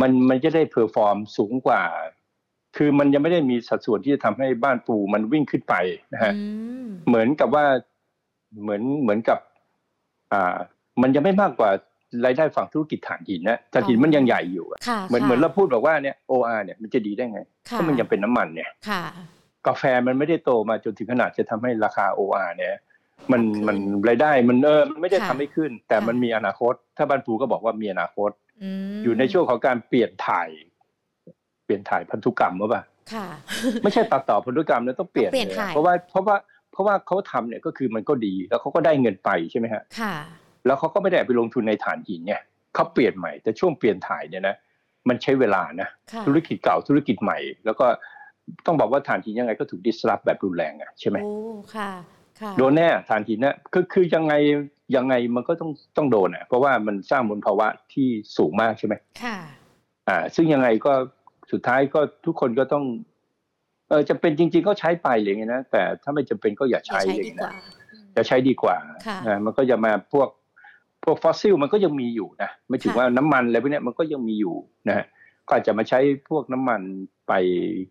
[0.00, 1.82] มันมันจะได้ perform สูงกว่า
[2.76, 5.74] คือมันยังไม่ได้มีสัดส่วนที่จะทำให้บ้านปูมันวิ่งขึ้นไป
[6.14, 6.42] นะฮะอื
[6.84, 7.64] มเหมือนกับว่า
[8.62, 9.38] เหมือนเหมือนกับ
[10.32, 10.56] อ่า
[11.02, 11.70] มันยังไม่มากกว่า
[12.24, 17.40] รายได้ฝั่งธุรกิจถ่านหินนะถ่านหินมันยังใหญ่อยู่อะค่ะเหมือนค่ะเหมือนเราพูดบอกว่าเนี่ย OR เนี่ยมันจะดีได้ไง
[17.70, 19.02] ค่ะก็มันยังเป็นน้ำมันเนี่ยค่ะ
[19.66, 22.74] กาแฟมันไม่ได้โตมาจนถึงขนาดจะทำให้ราคา OR เนี่ย
[23.32, 23.76] มันขึ้นมัน
[24.08, 28.30] รายได้มันเออมันไม่ได้ค่ะทำให้ขึ้น แต่ค่ะมันมีอนาคต ถ้าบ้านปูก็บอกว่ามีอนาคต
[28.62, 30.48] มอยู่ในช่วงของการเปลี่ยนถ่าย
[31.64, 33.26] เปลี่ยนถ่ายพันธุกรรมหรือเปล่าค่ะ
[33.82, 36.36] ไม่ใช่ตัดต่อพันธุกรรมแล้วต้องเปลี่ยนต้องเปลี่ยนเลยถ่ายเพราะว่าเพราะว่า
[36.72, 40.14] เพราะว่าเขาทำเนี่ยก็คือมันก็ดีแล้วเขาก็ได้เงินไปใช่ไหมฮะค่ะ
[40.68, 42.42] แล้วเขาก็ไม่ได้ไปลงทุนในฐานหินเนี่ย
[42.74, 44.56] เขาเปลี่ยนใหม่แต่ช่วงเปลี่ยนถ่ายเนี่ยนะ
[45.08, 47.86] มันใช้เวลานะค่ะธุรกิจเก่าธุรกิจใหม่ แล้วก็
[48.66, 51.32] ต้องบอกว่าฐานหินยังไงก็ถูกดิสรับแบบรุนแรงอะใช่ไหมโอ้
[51.74, 51.90] ค่ะ
[52.40, 54.34] ค่ะโดนแน่ฐานหินนะคือคือยังไง
[54.96, 59.36] ยังไงมันก็ต้องต้องโดนอะเพราะว่ามันสร้างมลภาวะที่สูงมากใช่ไหมค่ะ
[60.08, 60.92] อ่า ซึ่งยังไงก็
[61.52, 62.84] สุดท้ายก็ทุกคนก็ต้อง
[63.88, 68.76] เออจะเป็นจริง ๆ ก็ใช้ไปอะไรอย่างเงี้ยนะแต่ถ้าไม่จำเป็นก็อย่าอย่าใช้ใช้อะไรอดีย่างเงี้ยกว่านะอืมจะใช้ดีกว่า
[69.06, 70.37] ค่ะอ่ามันก็จะมาพวกพ
[71.10, 74.56] วกฟอสซิลมันก็ยังมีอยู่นะไม่ถึงค่ะว่าน้ำมันอะไรพวกเนี้ยมันก็ยังมีอยู่
[74.88, 75.06] นะฮะ
[75.46, 76.80] ก็อาจจะมาใช้พวกน้ำมัน
[77.28, 77.32] ไป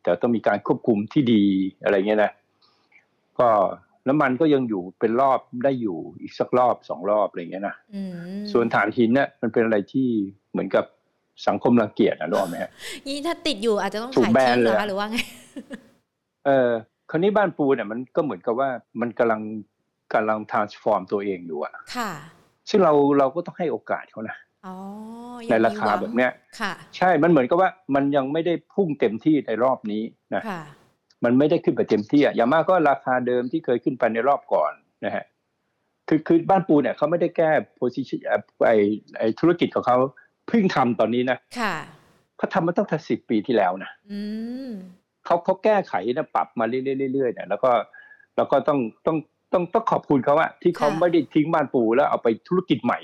[0.01, 1.43] แต่ต้องมีการควบคุมที่ดี
[1.83, 2.31] อะไรเงี้ยนะ
[3.39, 3.49] ก็
[4.07, 8.13] น้ำมันก็ยังอยู่เป็นรอบได้อยู่อีกสักรอบสองรอบอะไรเงี้ยนะอืม
[8.51, 10.07] ส่วนฐานหินเนี่ยมันเป็นอะไรที่
[10.51, 10.85] เหมือนกับ
[11.47, 12.71] สังคมรังเกียจนะรู้ไหมฮะ
[13.07, 15.17] นี่ถ้าติดอยู่อาจจะต้องถูกขายแบนทิ้งเหรอเลยคะหรือว่าไง
[16.45, 16.69] เออ
[17.09, 18.69] คราวนี้บ้านปูเนี่ยมันก็เหมือนกับว่า
[19.01, 19.41] มันกำลัง
[20.13, 22.11] กำลัง transform ตัวเองอยู่อะค่ะ
[22.69, 24.75] ซึ่งเราเราก็ต้องให้โอกาสเขานะอ๋อ
[25.47, 30.03] ในยังมีราคาหวังแบบเนี้ยค่ะใช่มันเหมือนกับว่ามันยังไม่ได้พุ่งเต็มที่ในรอบนี้
[30.35, 30.61] นะค่ะ
[31.23, 34.71] มันไม่ได้ขึ้นไปเต็มที่อะอย่างมากก็ราคาเดิมที่เคยขึ้นไปในรอบก่อน
[35.05, 35.25] นะฮะ
[36.07, 38.71] คือคือบ้านปูเนี่ยเขาไม่ได้แก้ position เอ่อไอ
[39.19, 39.97] ไอธุรกิจของเขา
[40.47, 41.75] เพิ่งทำตอนนี้นะค่ะ
[42.37, 44.21] เขาทำมาตั้งแต่สิบปีที่แล้วนะอื
[44.67, 44.69] ม
[45.25, 47.71] เขาเขาแก้ไขนะปรับมาเรื่อยๆเรื่อยๆเนี่ยแล้วก็
[48.35, 49.17] แล้วก็ต้องต้อง
[49.53, 52.99] ต้องต้องขอบคุณเขาอะที่เขาค่ะไม่ได้ทิ้งบ้านปูแล้วเอาไปธุรกิจใหม่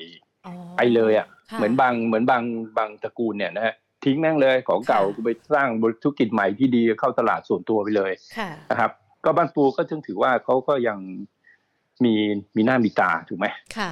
[0.46, 2.44] อ๋อไปเลยอะค่ะเหมือนบางเหมือนบาง
[2.78, 3.74] บางตระกูลเนี่ยนะฮะ
[4.06, 5.68] ทิ้งแม่งเลยของเก่าค่ะกูไปสร้าง
[6.02, 8.92] ธุรกิจใหม่ที่ดีเข้าตลาดส่วนตัวไปเลยค่ะนะครับ
[9.26, 10.98] ก็บ้านปูก็จึงถือว่าเขาก็ยัง
[12.04, 12.14] มี
[12.56, 13.92] มีหน้ามีตาถูกไหมค่ะ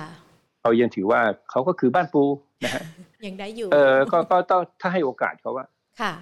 [0.61, 2.23] เขายังถือว่าเขาก็คือบ้านปู
[2.63, 2.83] นะฮะ
[3.25, 5.65] ยังได้อยู่ เออก็ก็ต้องถ้าให้โอกาสเขาว่า
[6.01, 6.13] ค่ะ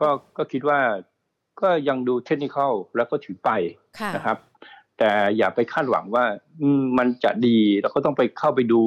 [0.00, 0.80] ก็ก็คิดว่า
[1.60, 3.50] ก็ยังดูเทคนิคอลแล้วก็ถือไป
[4.00, 4.38] ค่ะนะครับ
[4.98, 6.24] แต่อย่าไปคาดหวังว่า
[6.60, 8.82] อืมมันจะดีแล้วก็ต้องไปเข้าไปดู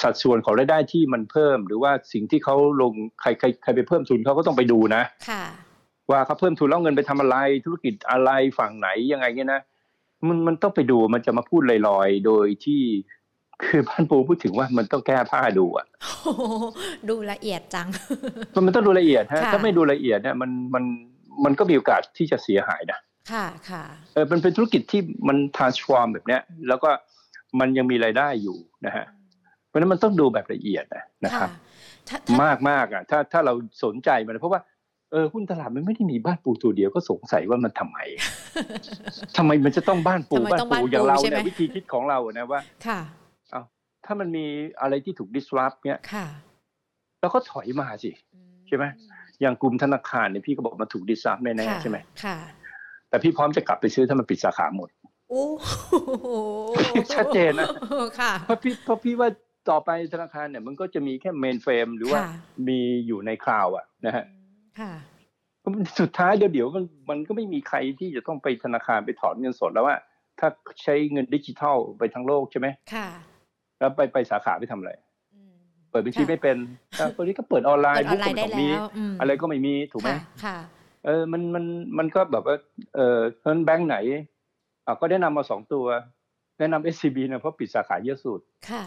[0.00, 5.44] สัดส่วนของรายได้ที่มันเพิ่ม หรือว่าสิ่งที่เขาลงใครใครใครไปเพิ่มทุนเขาก็ต้องไปดูนะค่ะ
[6.10, 9.62] ว่าเขาเพิ่มทุนแล้วเงินไปทำอะไร ธุรกิจอะไรฝั่งไหนยังไงเงี้ยนะ
[10.28, 12.80] มันมันต้องไปดูมันจะมาพูดลอยๆ โดยที่
[13.64, 16.42] คือบ้านปูพูดถึงว่ามันต้องแก้ผ้าดูอะโอ้โห
[17.08, 17.88] ดูละเอียดจัง
[18.54, 20.84] มันมันต้องดูละเอียดฮะค่ะถ้าไม่ดูละเอียดเนี่ยมันมัน
[21.44, 22.98] มันก็มีโอกาสที่จะเสียหายนะ
[23.32, 23.82] ค่ะค่ะ
[24.14, 26.90] เออมันเป็นธุรกิจที่มัน transform แบบเนี้ย แล้วก็
[27.60, 29.06] มันยังมีรายได้อยู่นะฮะ
[29.66, 31.50] เพราะฉะนั้นมันต้องดูแบบละเอียดนะนะครับ
[32.08, 34.60] ถ้าถ้ามากมากอะ ถ้าถ้าเราสนใจมันเพราะว่า
[35.12, 37.98] เออหุ้นตลาดมันไม่ได้มีบ้านปูตัวเดียวก็สงสัยว่ามันทำไม
[39.36, 43.00] ทำไมมันจะต้องบ้านปูทำไมบ้านต้องปูบ้านปูอย่างเราใช่ไหมเนี่ยวิธีคิดของเราอะนะว่า ค่ะ
[43.50, 43.62] เอา
[44.04, 44.46] ถ้ามันมี
[44.80, 46.26] อะไรที่ถูก disrupt เนี่ยค่ะ
[47.20, 48.10] เราก็ถอยมาสิ
[48.68, 48.84] ใช่ไหม
[49.40, 52.36] อย่างกลุ่มธนาคารเนี่ยพี่ก็บอกมันถูก disrupt แน่ค่ะๆใช่ไหมค่ะ
[53.10, 54.88] แต่พี่พร้อมจะกลับไปซื้อถ้ามันปิดสาขาหมด
[55.30, 55.46] โอ้
[56.22, 56.28] โห
[57.14, 57.68] ชัดเจนนะ
[58.20, 59.28] ค่ะเพราะพี่เพราะพี่ว่า
[59.70, 62.30] ต่อไปธนาคารเนี่ยมันก็จะมีแค่ mainframe หรือว่าค่ะ
[62.68, 64.24] มีอยู่ใน cloud อะนะฮะ
[64.80, 64.92] ค่ะ
[65.62, 69.96] ก็มันสุดท้ายเดี๋ยวเดี๋ยวมันมันก็ไม่มีใครที่จะต้องไปธนาคารไปถอนเงินสดแล้วว่า
[70.38, 70.48] ถ้า
[70.82, 73.08] ใช้เงินดิจิทัลไปทั้งโลกใช่ไหมค่ะ
[73.78, 74.92] แล้วไปไปสาขาไปทำอะไร
[75.34, 75.52] อืม
[75.90, 76.56] เปิดบัญชีค่ะไม่เป็น
[76.98, 80.56] อะคนนี้ก็เปิดออนไลน์เปิดออนไลน์ได้กก็ไม่แล้มีอืมอะไรก็ไม่มีถูกไหมค่ะค่ะ
[81.04, 81.64] เออมันมัน
[81.98, 82.56] มันก็แบบว่า
[82.94, 83.96] เออเพราะฉะนั้นแบงค์ไหน
[84.86, 85.86] อะก็แนะนำมาสองตัว
[86.58, 88.40] แนะนำ SCB นะเพราะปิดสาขาเยอะสุด
[88.70, 88.84] ค่ะ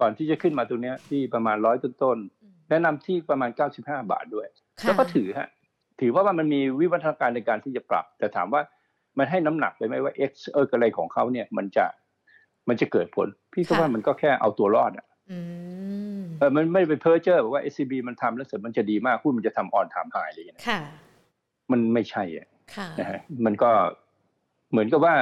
[0.00, 4.46] ก่อนที่จะขึ้นมาตัวเนี้ยที่ประมาณร้อยต้นๆอืมแนะนำที่ประมาณ95บาทด้วย
[4.80, 5.48] ค่ะแล้วก็ถือฮะ
[6.00, 8.62] ถือว่าว่ามันมีวิวัฒนาการในการที่จะปรับ แต่ถามว่า
[9.18, 11.86] มันให้น้ำหนักไปไหมว่า X เอออะไรของเขาเนี่ย มันจะ
[12.68, 15.38] มันจะเกิดผล พี่ก็ว่ามันก็แค่เอาตัวรอดอะอื
[16.18, 20.80] มเออมันไม่ได้ไปเพ้อเจ้อบอกว่า SCB มันทำแล้วเสร็จมันจะดีมากหุ้นมันจะทำ all time high อะไรอย่างเงี้ยค่ะ
[21.72, 22.46] มันไม่ใช่อะ
[22.76, 23.70] ค่ะนะฮะมันก็
[24.70, 25.14] เหมือนกับว่า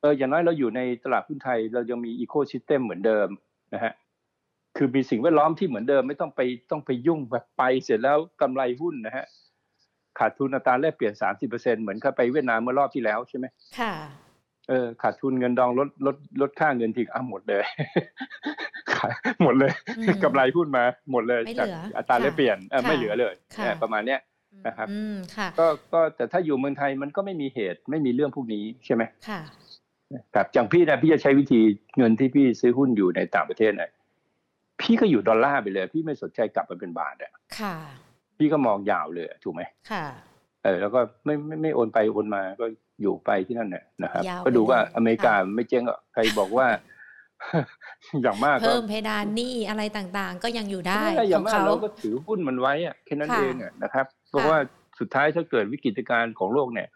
[0.00, 3.28] เอออย่างน้อยเราอยู่ในตลาดหุ้นไทย เรายังมี ecosystem เหมือนเดิม
[3.74, 3.92] นะฮะ
[4.76, 6.40] คือมีสิ่งแวดล้อมที่เหมือนเดิมไม่ต้องไป
[6.70, 9.26] ต้องไปยุ่งแบบไปเสร็จแล้วกำไรหุ้นนะฮะ
[10.18, 13.46] ขาดทุนอัตราแลกเปลี่ยนสามสิบเปอร์เซ็นเหมือนกับไปเวียดนามเมื่อรอบที่แล้วใช่ไหม
[13.78, 13.92] ค่ะ
[14.68, 17.64] เออขาดทุนเงินดองลดลดลดค่าเงินทิ้งอะหมดเลย
[18.92, 19.12] ขาย
[19.42, 24.20] หมดเลยอืมกำไรหุ้นมาหมดเลยไม่จากเหลืออัตราแลกเปลี่ยนเออค่ะไม่เหลือเลยค่ะเนี่ยประมาณเนี้ย
[24.66, 29.40] นะครับอืมค่ะก็ก็แต่ถ้าอยู่เมืองไทยมันก็ไม่มีเหตุไม่มีเรื่องพวกนี้ใช่ไหมค่ะ
[30.34, 31.60] ครับอย่างพี่นะพี่จะใช้วิธี
[31.98, 33.90] เงินที่พี่ซื้อหุ้นอยู่ในต่างประเทศนะ
[34.80, 37.76] พี่ก็อยู่ดอลลาร์ไปเลย พี่ไม่สนใจกลับมาเป็นบาทอะค่ะ
[38.38, 40.04] พี่ก็มองยาวเลยถูกไหมค่ะ
[40.64, 42.66] เออแล้วก็ไม่ไม่ไม่โอนไปโอนมาก็
[43.02, 46.66] อยู่ไปที่นั่นเนี่ยนะครับยาวไปก็ดูว่าเลยอเมริกาไม่เจ๊งหรอกใครบอกว่า
[48.22, 54.58] อย่างมากก็เพิ่มเพดานหนี้อะไรต่างๆ ก็ยังอยู่ได้ไม่เป็นไรอขย่าองงมากเขาเราก็ถือหุ้นมันไว้อะแค่นั้นค่ะเองอะนะครับ เพราะว่า
[55.00, 56.88] สุดท้ายถ้าเกิดวิกฤตการณ์ของโลกเนี่ย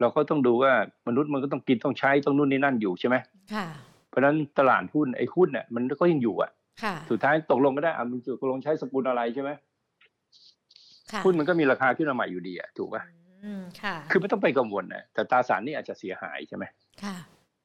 [0.00, 0.72] เราก็ต้องดูว่า
[1.08, 3.16] มนุษย์มันก็ต้องกินต้องใช้ต้องนู่นนี่นั่นอยู่ใช่ไหม
[3.54, 3.66] ค่ะ
[4.08, 6.50] เพราะฉะนั้นตลาดหุ้นไอ้หุ้นเนี่ยมันก็ยังอยู่อะ
[6.82, 9.50] ค่ะสุดท้ายตกลงก็ได้อะมันตกลงใช้สกุลอะไรใช่ไหม
[11.12, 13.02] ค่ะหุ้นมันก็มีราคาขึ้นมาใหม่อยู่ดีอะถูกป่ะ
[13.44, 16.64] อืมค่ะคือไม่ต้องไปกังวลนะแต่ตราสารนี่อาจจะเสียหายใช่ไหม
[17.04, 17.16] ค่ะ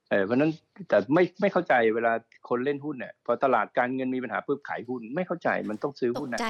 [0.10, 0.52] เออเพราะฉะนั้น
[0.90, 2.14] แต่ไม่ไม่เข้าใจเวลา
[2.50, 6.48] คนเล่นหุ้นเนี่ยพอตลาดการเงินมีปัญหาปุ๊บขายหุ้นไม่เข้าใจมันต้องซื้อตหุ้นกนะใจ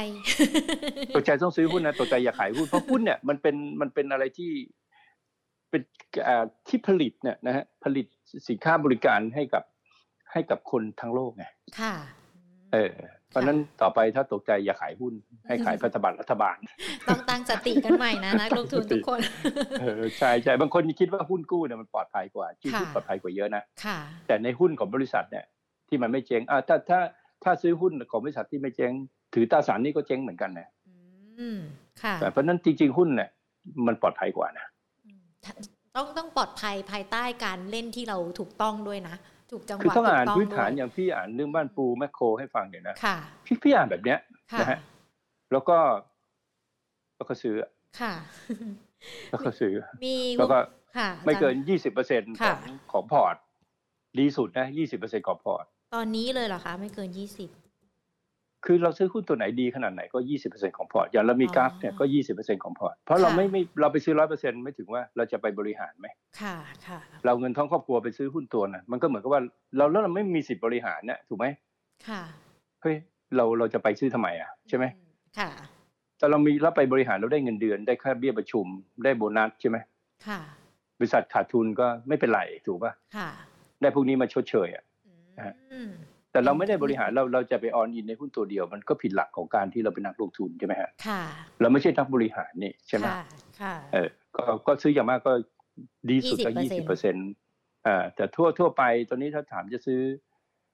[1.15, 4.51] ตกใจต้องซื้อหุ้นนะตกใจอย่าขายหุ้นเพราะหุ้นเนี่ยมันเป็นมันเป็นอะไรที่
[5.69, 5.81] เป็น
[6.27, 8.05] อ่าที่ผลิตเนี่ยนะฮะผลิต
[8.49, 9.63] สินค้าบริการให้กับ
[10.31, 11.45] ให้กับคนทั้งโลกไง
[11.79, 11.93] ค่ะ
[12.73, 12.93] เออ
[13.24, 15.13] เพ ราะฉะนั้นต่อไปถ้าตกใจอย่าขายหุ้น
[15.47, 16.57] ให้ขายพันธบัตรรัฐบาล
[17.07, 19.19] ต้องตั้งสติกันใหม่นะนักลงทุนทุกคน
[19.81, 25.45] เออใช่ใช่บางคนคิดว่าหุ้นกู้เนี่ยมันปลอดภัยกว่าจริงค่ะหุ้นปลอดภัยกว่าเยอะนะค่ะแต่ในหุ้นของบริษัทเนี่ย
[25.89, 26.99] ที่มันไม่เจ๊งอ่าถ้าถ้า
[27.43, 28.91] ถ้าซื้อหุ้นของบริษัทที่ไม่เจ๊ง
[29.33, 30.69] ถือตราสารหนี้ก็เจ๊งเหมือนกันนะ
[31.39, 31.59] อืม
[32.03, 33.29] ค่ะแต่เพราะฉะนั้นจริง ๆ หุ้นเนี่ย
[33.87, 34.65] มันปลอดภัยกว่านะ
[35.05, 35.21] อืม
[35.95, 39.15] ต้องต้องปลอดภัยภายใต้การเล่นที่เราถูกต้องด้วยนะ
[39.51, 44.19] ถูกจังหคือวะต้องอ่านถูกพื้นฐานด้วยอย่างพี่อ่านเรื่องบ้านปูแมคโครให้ฟังเนี่ยนะค่ะพี่พี่อ่านแบบเนี้ย
[44.53, 44.79] ค่ะนะฮะ
[45.51, 45.77] แล้วก็
[47.17, 47.55] แล้วก็ซื้อ
[47.99, 48.13] ค่ะ
[49.31, 49.73] แล้วก็ซื้อ
[50.03, 50.57] มีแล้วก็
[50.97, 52.59] ค่ะไม่เกินอาจารย์ยี่สิบเปอร์เซ็นขค่ะอง
[52.91, 53.35] ของ port
[54.19, 57.49] ดีสุดนะยี่สิบเปอร์เซ็นของพอร์ต ตอนนี้เลยเหรอคะ ไม่เกินยี่สิบ
[58.65, 66.07] คือเราซื้อหุ้นตัวไหนดีขนาดไหนก็ยี่สิบเปอร์เซ็นของ port อย่างเรามีอ๋อ Gulf เนี่ยก็ยี่สิบเปอร์เซ็นของ port เพราะเราค่ะไม่ไม่เราไปซื้อร้อยเปอร์เซ็นไม่ถึงว่าเราจะไปบริหารไหม
[66.41, 66.55] ค่ะ
[66.87, 69.41] ค่ะเราเงินทั้งครอบครัวไปซื้อหุ้นตัวน่ะมันก็เหมือนกับว่า
[69.77, 71.45] เราแล้วเราไม่มีสิทธิ์บริหารเนี่ยถูกไหม
[72.07, 72.21] ค่ะ
[72.81, 72.95] เฮ้ย
[73.35, 75.01] เราเราจะไปซื้อทำไมอะใช่ไหมอื
[75.39, 75.49] ค่ะ
[76.17, 78.65] แต่เรามีรับไปบริหารเราได้เงินเดือนได้ค่าเบี้ยประชุม
[79.03, 79.77] ได้โบนัสใช่ไหม
[80.27, 80.39] ค่ะ
[80.99, 83.29] บริษัทขาดทุนก็ไม่เป็นไรถูกป่ะค่ะ
[83.81, 84.83] ได้พวกนี้มาชดเชยอะ
[85.45, 85.91] ฮะอืม
[86.35, 91.21] แต่เราไม่ได้บริหารเราเราจะไปออนอินในหุ้นตัวเดียว มันก็ผิดหลักของการที่เราเป็นนักลงทุนใช่ไหมฮะค่ะ
[91.61, 93.21] เราไม่ใช่นักบริหารนี่ใช่ไหมค่ะ
[93.61, 95.33] ค่ะเออก็ก็ซื้ออย่างมากก็
[96.09, 97.29] ดีสุดก็ยี่สิบเปอร์เซ็นต์
[97.87, 99.99] อ่าแต่ทั่วทั่วไปตอนนี้ถ้าถามจะซื้อ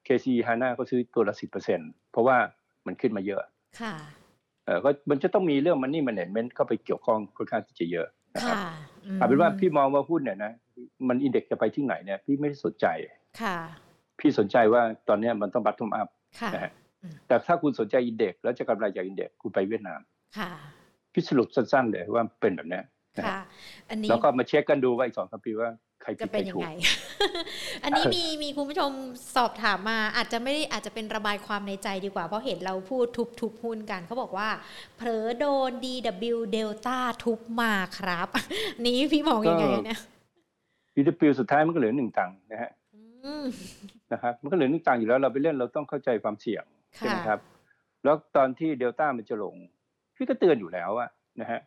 [0.07, 1.79] KC HANA ก็ซื้อตัวละสิบเปอร์เซ็น
[2.11, 2.37] เพราะว่า
[2.85, 3.41] มันขึ้นมาเยอะ
[3.81, 3.93] ค่ะ
[4.65, 8.71] เออก็มันจะต้องมีเรื่องมันนี่มันเน็ตเมนเข้าไปเกี่ยวข้องค่อนข้างที่จะเยอะนะครับค่ะ
[9.15, 10.51] มเอาเป็นว่าพี่มองว่าหุ้นเนี่ยนะ
[11.07, 12.85] มันอินเด็กจะไปที่ไหนเนี่ยพี่ไม่ได้สนใจ
[13.41, 13.57] ค่ะ
[14.21, 16.07] พี่สนใจว่าตอนเนี้ยมันต้องบัตทอมอัพ
[16.41, 16.71] ค่ะนะฮะ
[17.03, 19.99] อืมแต่ถ้าคุณสนใจอินเด็กแล้วจะกำไรจากอินเด็กคุณไปเวียดนาม
[20.37, 20.51] ค่ะ
[21.13, 22.83] พี่สรุปสั้นๆเลยว่าเป็นแบบเนี้ย
[23.17, 23.41] นะฮะค่ะ
[23.89, 25.69] อันนี้แล้วก็มาเช็คกันดูว่าอีกสองสามปีว่า
[26.01, 26.69] ใครผิจะดใคเป็รนยัถูงกไง
[27.83, 28.91] อันนี้มีมีคุณผู้ชม
[29.35, 34.47] สอบถามมา อาจจะไม่ได้อาจจะเป็นระบายความในใจดีกว่า เพราะเห็นเราพูดทุบทุบหุ้นกัน เขาบอกว่า
[34.97, 38.27] เผลอโดน DW Delta ทุบมาครับ
[38.85, 39.99] นี้พี่มองยังไงเนี่ย
[40.95, 43.45] ยูดีพิวสุดท้ายมันก็เหลือหนึ่งตังค์นะฮะอืม
[44.13, 46.63] นะครับมันก็เหลือหนึ่งตังค์อยู่แล้วเราไปเล่นเราต้องเข้าใจความเสี่ยง
[46.97, 47.39] ใช่ไหมค่ะครับ
[48.03, 49.55] แล้วตอนที่เดลต้ามันจะลง
[50.15, 51.09] พี่ก็เตือนอยู่แล้วอะ
[51.41, 51.59] นะฮะ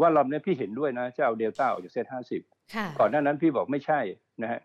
[0.00, 2.42] ว่ารอบนี้พี่เห็นด้วยนะจะเอาเดลต้าออกจากเซ็ตห้าสิบ
[2.74, 4.00] ค่ะก่อนหน้านั้นพี่บอกไม่ใช่
[4.42, 4.60] นะฮะ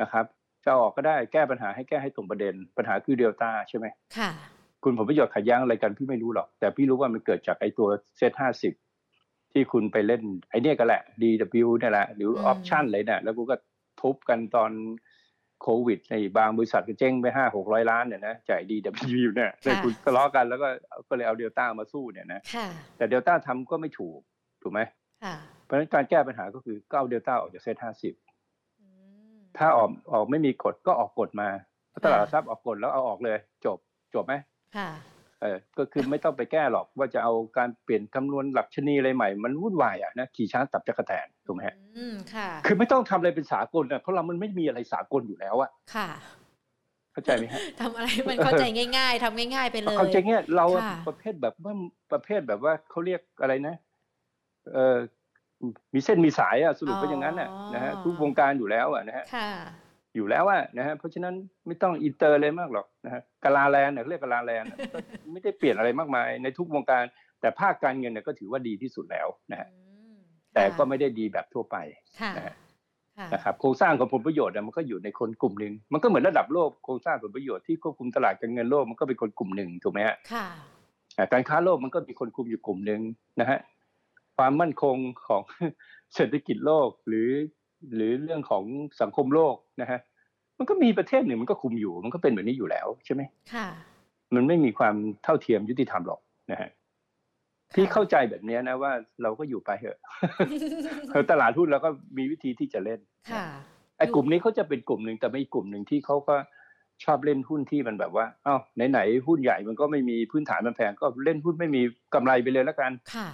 [0.00, 0.24] นะครับ
[0.64, 3.86] จะเอาออกก็ได้แก้ปัญหาให้แก้ให้ตรงประเด็น ปัญหาคือเดลต้าใช่ไหม
[4.16, 4.30] ค่ะ
[4.84, 8.72] คุณผลประโยชน์ขัดแย้งอะไรกันพี่ไม่รู้หรอก แต่พี่รู้ว่ามันเกิดจากไอ้ตัวเซตห้าสิบ
[9.52, 13.56] ที่คุณไปเล่นไอ้เนี่ยก็แหละ DW เนี่ยแหละ หรืออือมอปชั่นเลยเนี่ยแล้วกูก็
[14.00, 14.70] ทุบกันตอน
[15.62, 20.68] โควิดในบางบริษัทก็เจ๊งไปห้าหกร้อยล้านเนี่ยนะจ่าย DW เนี่ยเลยคุณทะเลาะกันแล้วก็
[21.08, 24.18] ก็เลยเอาเดลต้ามาสู้เนี่ยนะค่ะแต่เดลต้าทำก็ไม่ถูก
[24.62, 24.80] ถูกไหม
[25.24, 25.34] ค่ะ
[25.64, 28.14] เพราะฉะนั้นการแก้ปัญหาก็คือก็เอาเดลต้าออกจากเซตห้าสิบ
[28.80, 28.86] อื
[29.32, 31.48] มถ้าออกออกไม่มีกฎก็ออกกฎมา
[31.92, 33.78] ถ้าตลาดหลัค่ะกทรัพย์ออกกฎแล้วเอาออกเลย จบ
[34.14, 34.34] จบไหม
[34.76, 34.88] ค่ะ
[35.42, 46.08] เออก็คือไม่ต้องไปแก้หรอกว่าจะเอาการเปลี่ยนคำนวณหลักชนีอะไรใหม่ มันวุ่นวายอะนะขี่ช้างตับจักรแตนถูกไหมฮะอืมค่ะ คือไม่ต้องทำอะไรเป็นสากลนะเพราะเรามันไม่มีอะไรสากลอยู่แล้วอะค่ะ
[47.12, 48.64] เข้าใจไหมฮะทำอะไรมันเข้าใจ
[48.98, 51.74] ง่าย ๆทำง่าย ๆ ไปเลยเข้าใจเงี้ยเราอะค่ะประเภทแบบว่า
[52.12, 53.74] ประเภทแบบว่าเขาเรียกอะไรนะ
[54.74, 54.98] เออ
[55.94, 59.50] มีเส้นมีสายอะสรุปเป็นอย่างนั้นน่ะนะฮะทุกวงการอยู่แล้วอะนะฮะค่ะ
[60.14, 61.34] อยู่แล้วอะนะฮะเพราะฉะนั้น
[61.66, 64.98] ไม่ต้องอินเตอร์เลยมากหรอกนะฮะกะลาแลนด์เนี่ยเรียกกะลาแลนด์ก็
[65.32, 67.04] ไม่ได้เปลี่ยนอะไรมากมายในทุกวงการ
[67.40, 69.82] แต่ภาคการเงินเนี่ยก็ถือว่าดีที่สุดแล้วนะฮะอื
[70.14, 70.16] ม
[70.54, 71.76] แต่ก็ไม่ได้ดีแบบทั่วไป
[72.20, 72.54] ค่ะนะฮะ
[73.18, 80.46] ค่ะนะครับโครงสร้างของผลประโยชน์เนี่ยมันก็อยู่ในคนกลุ่มหนึ่งมันก็เหมือนระดับโลกโครงสร้างผลประโยชน์ที่ควบคุมตลาดการเงินโลกมันก็เป็นคนกลุ่มหนึ่งถูกไหมฮะค่ะ
[81.16, 83.00] อ่าการค้าโลกมันก็มีคนคุมอยู่กลุ่มหนึ่ง
[83.40, 83.58] นะฮะ
[84.36, 84.96] ความมั่นคง
[85.26, 85.42] ของ
[86.14, 87.28] เศรษฐกิจโลกหรือ
[87.94, 88.64] หรือเรื่องของ
[89.00, 90.00] สังคมโลกนะฮะ
[90.58, 93.22] มันก็มีประเทศหนึ่งมันก็คุมอยู่ มันก็เป็นแบบนี้อยู่แล้วใช่ไหม
[93.54, 93.68] ค่ะ
[94.34, 96.20] มันไม่มีความเท่าเทียมยุติธรรมหรอก
[96.50, 96.70] นะฮะ
[97.74, 99.98] ที่เข้าใจแบบเนี้ยนะว่าเราก็อยู่ไปเถอะ
[101.12, 103.00] เออตลาดหุ้นเราก็มีวิธีที่จะเล่น
[103.32, 103.44] ค่ะ
[103.98, 106.36] ไอ้กลุ่มนี้เขาจะเป็นกลุ่มหนึ่งแต่ไม่กลุ่มหนึ่งที่เขาก็
[107.04, 108.60] ชอบเล่นหุ้นที่มันแบบว่าอ้าว
[108.90, 111.82] ไหนๆหุ้นใหญ่มันก็ไม่มีพื้นฐานมันแพงก็เล่นหุ้นไม่มี
[112.14, 113.28] กำไรไปเลยแล้วกัน ค่ะ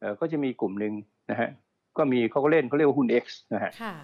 [0.00, 0.92] เออก็จะมีกลุ่มหนึ่ง
[1.30, 1.50] นะฮะ
[1.98, 3.94] ก็มีเขาก็เล่นเขาเรียกว่าหุ้น X นะฮะค่ะ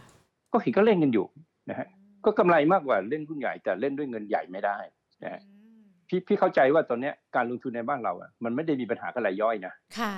[0.53, 1.27] ก็เห็นก็เล่นกันอยู่
[1.71, 1.87] นะฮะ
[2.25, 4.79] ก็กำไรมากกว่าเล่นหุ้นใหญ่แต่เล่นด้วยเงินใหญ่ไม่ได้
[5.23, 10.13] นะฮะอืมพี่พี่เข้าใจว่าตอนเนี้ยการลงทุนในบ้านเราอะมันไม่ได้มีปัญหากับรายย่อยนะค่ะ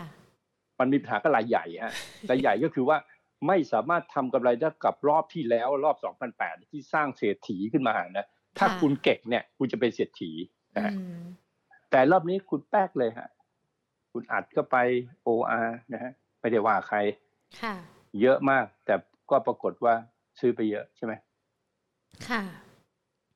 [0.80, 1.92] มันมีปัญหากับรายใหญ่ฮะ
[2.30, 2.96] รายใหญ่ก็คือว่า
[3.46, 5.96] ไม่สามารถทำกำไรได้กับรอบที่แล้วรอบ
[6.34, 8.26] 2008 ที่สร้างเศรษฐีขึ้นมานะ
[8.58, 10.30] ถ้าค่ะคุณเก่งเนี่ย คุณจะเป็นเศรษฐี
[10.76, 11.24] นะฮะอืม
[11.90, 13.28] แต่รอบนี้คุณแป๊กเลยฮะ
[14.12, 14.76] คุณอัดก็ไป
[15.26, 17.25] OR นะฮะไม่ได้ว่าใครค่ะ
[18.20, 18.94] เยอะมาก แต่
[19.30, 19.94] ก็ปรากฏว่า
[20.40, 21.12] ซื้อไปเยอะใช่ไหม
[22.28, 22.42] ค่ะ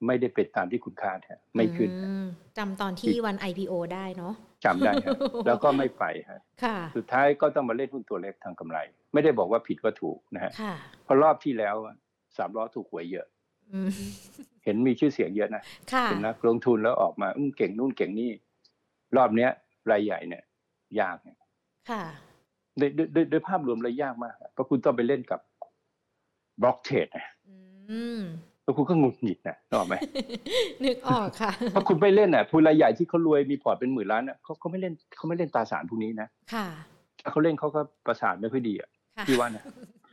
[0.07, 2.27] ไม่ได้เป็นตามที่คุณคาดฮะไม่ขึ้นอืม
[2.59, 5.17] จำตอนที่วัน IPO ได้เนาะจำได้ฮะ
[5.47, 8.79] แล้วก็ไม่ไปฮะค่ะสุดท้ายก็ต้องมาเล่นหุ้นตัวเล็กทางกำไร
[9.13, 11.95] ไม่ได้บอกว่าผิดว่าถูกนะฮะค่ะเพราะรอบที่แล้วอะ
[12.37, 13.27] สามล้อถูกหวยเยอะ
[13.73, 13.91] อืม
[14.65, 15.63] เห็นมีชื่อเสียงเยอะนะ
[15.93, 18.31] ค่ะเป็นนักลงทุนแล้วออกมาอืมเก่งนู่นเก่งนี่
[19.17, 19.51] รอบเนี้ย
[19.91, 20.43] รายใหญ่เนี่ย
[21.01, 21.39] ยากเนี่ย
[21.91, 22.03] ค่ะ
[22.81, 25.41] โดยโดยโดยโดยภาพรวมเลยยากมากเพราะคุณต้องไปเล่นกับ
[26.63, 28.23] บล็อกเทรดนะอืม
[28.63, 29.95] แล้วคุณก็หงุดหงิดนะนึกออกไหม
[30.85, 36.67] นึกออกค่ะเพราะคุณไปเล่นอะผู้รายใหญ่ที่เขารวยมีพอร์ตเป็นหมื่นล้านอะเขาเขาไม่เล่นเขาไม่เล่นตราสารพวกนี้นะค่ะ
[37.23, 39.65] ถ้าเขาเล่นเขาก็ประสาทไม่ค่อยดีอะค่ะพี่ว่านะ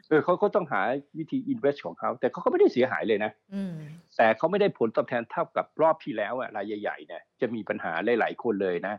[0.10, 0.82] เออเขาก็ต้องหา
[1.18, 3.74] วิธีอินเวสของเขาแต่เขาก็ไม่ได้เสียหายเลยนะอืม
[4.18, 8.96] แต่เขาไม่ได้ผลตอบแทนเท่ากับรอบที่แล้วอะรายใหญ่ๆเนี่ยจะมีปัญหาหลายๆคนเลยนะ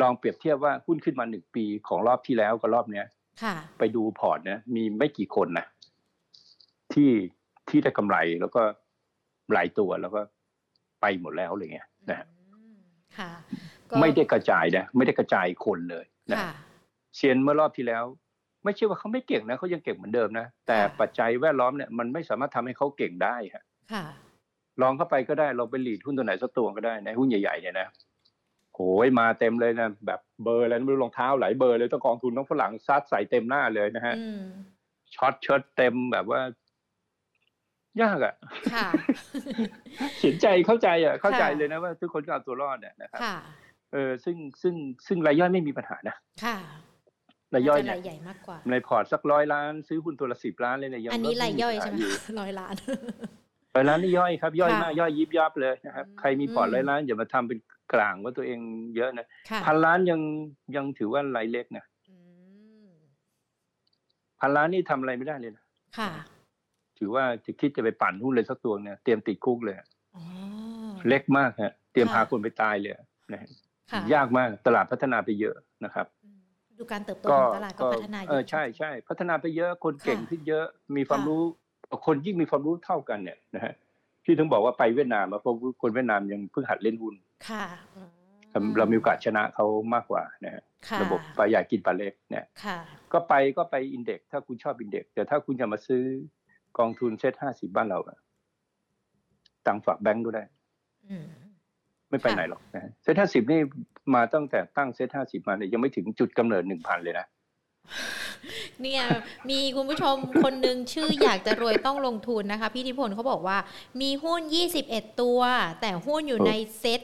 [0.00, 3.06] ลองเปรียบเทียบว่าหุ้นขึ้นมาหนึ่งปีของรอบที่แล้วกับรอบเนี้ย
[3.42, 5.66] ค่ะไปดูพอร์ตนะมีไม่กี่คนนะ
[6.92, 7.10] ที่
[7.68, 8.62] ที่ได้กำไรแล้วก็
[9.52, 10.20] หลายตัวแล้วก็
[11.00, 11.80] ไปหมดแล้วเลยไง
[12.10, 12.76] นะฮะอืม
[13.18, 13.30] ค่ะ
[13.90, 16.52] ก็ไม่ได้กระจายนะไม่ได้กระจายคนเลยนะค่ะ
[17.16, 18.04] เซียนเมื่อรอบที่แล้ว
[18.64, 24.04] ไม่ใช่ว่าเขาไม่เก่งนะเขายังเก่งเหมือนเดิมนะแต่ค่ะปัจจัยแวดล้อมเนี่ยมันไม่สามารถทำให้เขาเก่งได้ฮะค่ะ
[24.82, 27.88] ลองเข้าไปก็ได้ลองไปหลีดหุ้นตัวไหนสักตัวก็ได้ในหุ้นใหญ่ๆเนี่ยนะ
[28.74, 34.44] โหยมาเต็มเลยนะแบบเบอร์อะไรไม่รู้รองเท้าหลายเบอร์เลยต้องกองทุนต้องฝรั่งซัดใส่เต็มหน้าเลยนะฮะอืม
[35.14, 36.40] ช็อตเชิดเต็มแบบว่า
[38.02, 38.34] ยากอะ่ะ
[38.74, 38.88] ค่ะ
[40.20, 43.36] เห็นใจเข้าใจอะ่ะ เข้าใจค่ะเลยนะว่าทุกคนก็เอาตัวรอดเนี่ยนะครับค่ะ
[43.92, 44.74] เออซึ่งซึ่ง
[45.06, 46.56] ซึ่งรายย่อยไม่มีปัญหานะค่ะ
[47.54, 52.74] รายย่อยน่าจะเนี่ยรายใหญ่มากกว่าในพอร์ตสักร้อยล้าน ซื้อหุ้นตัวละสิบล้านเลยเนี่ยยังอันนี้ก็รายย่อยปัญใช่หาไหมคะร้อยล้าน
[53.74, 57.58] ร้อยล้านนี่ย่อยครับ ย่อยค่ะมากย่อยยิบยับเลยนะครับอืมใครมีพอร์ตร้อยล้านอย่ามาทำเป็น
[57.92, 58.58] กลางว่าตัวเอง
[58.96, 60.20] เยอะนะค่ะพันล้านยัง
[60.76, 62.16] ยังถือว่ารายเล็กนะอื
[62.86, 62.88] ม
[64.40, 65.64] พันล้านนี่ทำอะไรไม่ได้เลยนะ
[65.98, 66.10] ค่ะ
[66.98, 69.76] ถือว่าจะคิดจะไปปั่นหุ้นเลยสักตัวเนี่ยเตรียมติดคุกเลย
[70.16, 70.22] อ๋อ
[71.08, 72.94] เล็กมากฮะ เตรียมค่ะพาคนไปตายเลย
[73.32, 73.48] นะฮะ
[73.92, 75.54] ค่ะยากมากตลาดพัฒนาไปเยอะ
[75.84, 76.40] นะครับอืม
[76.78, 80.66] ดูการเติบโตก็ของตลาดก็ก็พัฒนาอยู่เออใช่ใช่พัฒนาไปเยอะคนเก่งค่ะขึ้นเยอะ
[80.96, 81.42] มีความค่ะรู้
[82.06, 83.74] คนยิ่งมีความรู้เท่ากันเนี่ยนะฮะ
[84.24, 87.14] พี่ถึงบอกว่าไปเวียดนามมาเพราะคนเวียดนามยังเพิ่งหัดเล่นหุ้น
[87.48, 87.64] ค่ะ
[87.94, 88.02] อืม
[88.78, 92.78] เรามีโอกาสชนะเขามากกว่านะฮะค่ะระบบปลาใหญ่กินปลาเล็กเนี่ยค่ะ
[93.12, 96.02] ก็ไปก็ไป index ถ้าคุณชอบ index แต่ถ้าคุณจะมาซื้อ
[96.78, 98.18] กองทุนเซ็ตห้าสิบบ้านเราอะ
[99.66, 100.44] ตังค์ฝากแบงก์ก็ได้
[101.10, 101.26] อืม
[102.10, 103.60] ไม่ไปค่ะไหนหรอกนะฮะเซ็ตห้าสิบนี่
[104.14, 107.26] มาตั้งแต่ตั้งเซ็ตห้าสิบมาเนี่ยยังไม่ถึงจุดกำเนิดหนึ่งพันเลยนะ
[108.82, 109.02] เนี่ย
[109.50, 113.58] มีคุณผู้ชมคนหนึ่งชื่ออยากจะรวยต้องลงทุนนะคะ พี่ทิพลเขาบอกว่า
[114.00, 114.40] มีหุ้น
[114.80, 115.40] 21 ตัว
[115.80, 117.00] แต่หุ้นอยู่ในเซ็ต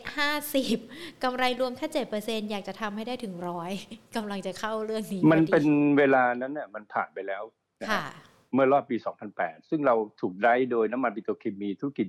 [0.61, 1.87] 50กำไรรวมแค่
[2.21, 3.73] 7%อยากจะทำให้ได้ถึงร้อย
[4.17, 5.69] กำลังจะเข้าเรื่องนี้มันพอดีเป็น
[5.99, 7.43] เวลานั้นเนี่ยมันผ่านไปแล้ว
[7.83, 8.05] นะฮะค่ะ
[8.53, 8.97] เมื่อรอบปี
[9.33, 12.09] 2008 ซึ่งเราถูกได้โดยน้ำมันปิโตรเคมีธุรกิจ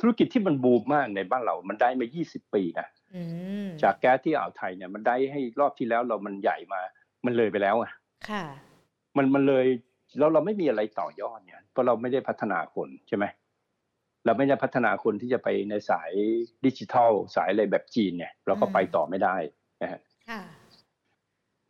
[0.00, 3.22] ธุรกิจที่มันบูมมากในบ้านเรา มันได้มา 20 ปีนะอื
[3.64, 6.80] มจากแก๊สที่อ่าวไทยเนี่ย มันได้ให้รอบที่แล้วเรามันใหญ่มา
[7.24, 7.90] มันเลยไปแล้วอะ
[8.30, 8.44] ค่ะ
[9.16, 9.66] มันมันเลย
[10.18, 13.24] แล้วเราไม่มีอะไรต่อยอดเนี่ยเพราะเราไม่ได้พัฒนาคนใช่ไหม
[14.24, 16.12] เราไม่ได้พัฒนาคนที่จะไปในสาย
[16.66, 19.36] ดิจิทัลสายอะไรแบบจีนเนี่ย เราก็ไปต่อไม่ได้
[19.82, 20.42] นะฮะค่ะ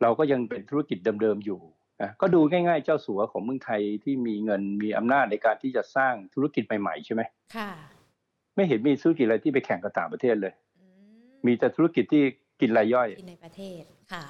[0.01, 1.61] เราก็ยังเป็นธุรกิจเดิมๆอยู่
[2.01, 7.21] อะก็ดูง่ายๆเจ้าสัวของเมืองไทยที่มีเงินมีอำนาจในการที่จะสร้างธุรกิจใหม่ๆใช่ไหม
[7.55, 7.71] ค่ะ
[8.55, 10.87] ไม่เห็นมีธุรกิจอะไรที่ไปแข่งกับต่างประเทศเลยอื
[11.45, 12.23] มีแต่ธุรกิจที่
[12.61, 13.81] กินรายย่อยที่ในประเทศ
[14.13, 14.23] ค่ะ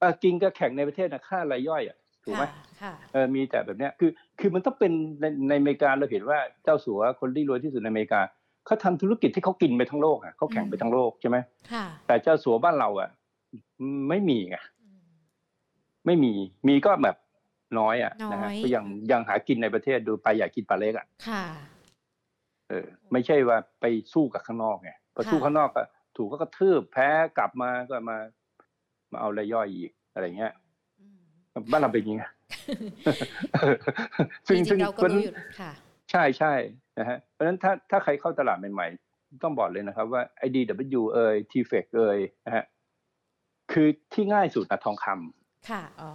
[0.00, 4.10] เออกินก็แข่งในประเทศนะค่ารายย่อยอะ ถูกไหมค่ะค่ะเออมีแต่แบบเนี้ยคือ
[4.40, 8.20] คือมันต้องเป็นในในอเมริกาเราเห็นว่าเจ้าสัวคนที่รวยที่สุดในอเมริกา
[8.66, 11.36] เขาทำธุรกิจที่เขากินไปทั้งโลกอะเขาแข่งไปทั้งโลกใช่ไหม
[11.72, 13.08] ค่ะแต่เจ้าสัวบ้านเราอะ
[14.08, 15.00] ไม่มีไงอืม
[16.06, 16.32] ไม่มี
[16.68, 17.16] มีก็แบบ
[17.78, 21.44] น้อยอะนะฮะน้อยก็ยังยังหากินในประเทศดูไปอยากกินปลาเล็กอะค่ะ
[22.68, 25.82] เออ ไม่ใช่ว่าไปสู้กับข้างนอกไงพอค่ะสู้ข้างนอกก็
[26.16, 27.08] ถูกก็กระทืบแพ้
[27.38, 28.16] กลับมาก็มา
[29.12, 30.61] มาเอารายย่อยอีกอะไรเงี้ยอืม
[31.70, 32.24] บ้านเราเป็นอย่างงี้ไง
[34.46, 35.72] จริงๆเราก็รู้อยู่ค่ะ
[36.10, 36.52] ใช่ใช่
[36.98, 42.64] นะฮะเพราะฉะนั้นถ้าถ้าใครเข้าตลาดใหม่ๆ ต้องบอกเลยนะครับว่า IDW เอ่ย TFX เอ่ยนะฮะ
[43.72, 46.10] คือที่ง่ายสุดนะทองคำค่ะอ๋อ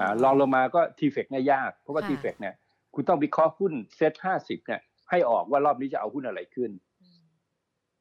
[0.00, 2.54] อ่าลองลงมาก็ TFX เนี่ยยาก เพราะว่าค่ะ TFX เนี่ย
[2.94, 4.80] คุณต้องวิเคราะห์หุ้นเซ็ตห้าสิบเนี่ย
[5.10, 6.70] ให้ออกว่ารอบนี้จะเอาหุ้นอะไรขึ้น
[7.02, 7.20] อืม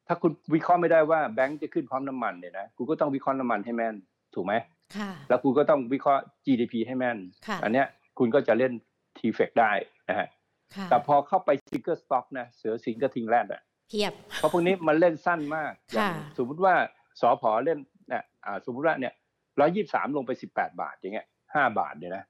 [0.08, 3.96] ถ้าคุณวิเคราะห์ไม่ได้ว่าแบงก์จะขึ้นพร้อมน้ำมันเนี่ยนะคุณก็ต้องวิเคราะห์น้ำมันให้แม่น
[4.36, 4.54] ถูกไหม
[4.98, 7.18] ค่ะแล้วคุณก็ต้องวิเคราะห์ GDP ให้แม่น
[7.48, 7.88] ค่ะอันเนี้ย
[8.20, 8.72] คุณก็จะเล่น
[9.18, 9.72] TFEX ได้
[10.10, 10.28] นะฮะ
[10.76, 16.74] ค่ะแต่พอเข้าไป single stock นะเสือสิงห์กระทิงแรดอะเทียบเพราะพวกนี้มันเล่นสั้นมากอย่างค่ะสมมุติว่า
[17.22, 17.78] สอพอเล่น
[18.10, 19.14] เนี่ยอ่าสมมุติว่าเนี่ย
[19.60, 22.24] ร้อยยี่สามลงไปสิบแปดบาทอย่างเงี้ยห้าบาทเนี่ยนะ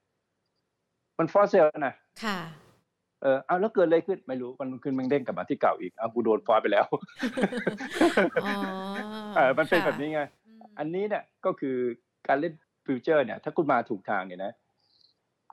[1.17, 1.93] มัน force sell นะ
[2.23, 2.37] ค่ะ
[3.21, 6.85] เออเอาแล้วเกิดอะไรขึ้นไม่รู้มันขึ้นมันเด้งกลับมาที่เก่าอีกเอากูโดน force ไปแล้ว
[8.45, 8.53] อ๋อ
[9.35, 10.23] เออมันเป็นค่ะแบบนี้ไงม
[10.79, 11.75] อันนี้เนี่ยก็คือ
[12.27, 12.53] การเล่น
[12.85, 14.53] future เนี่ยถ้าคุณมาถูกทางเนี่ยนะ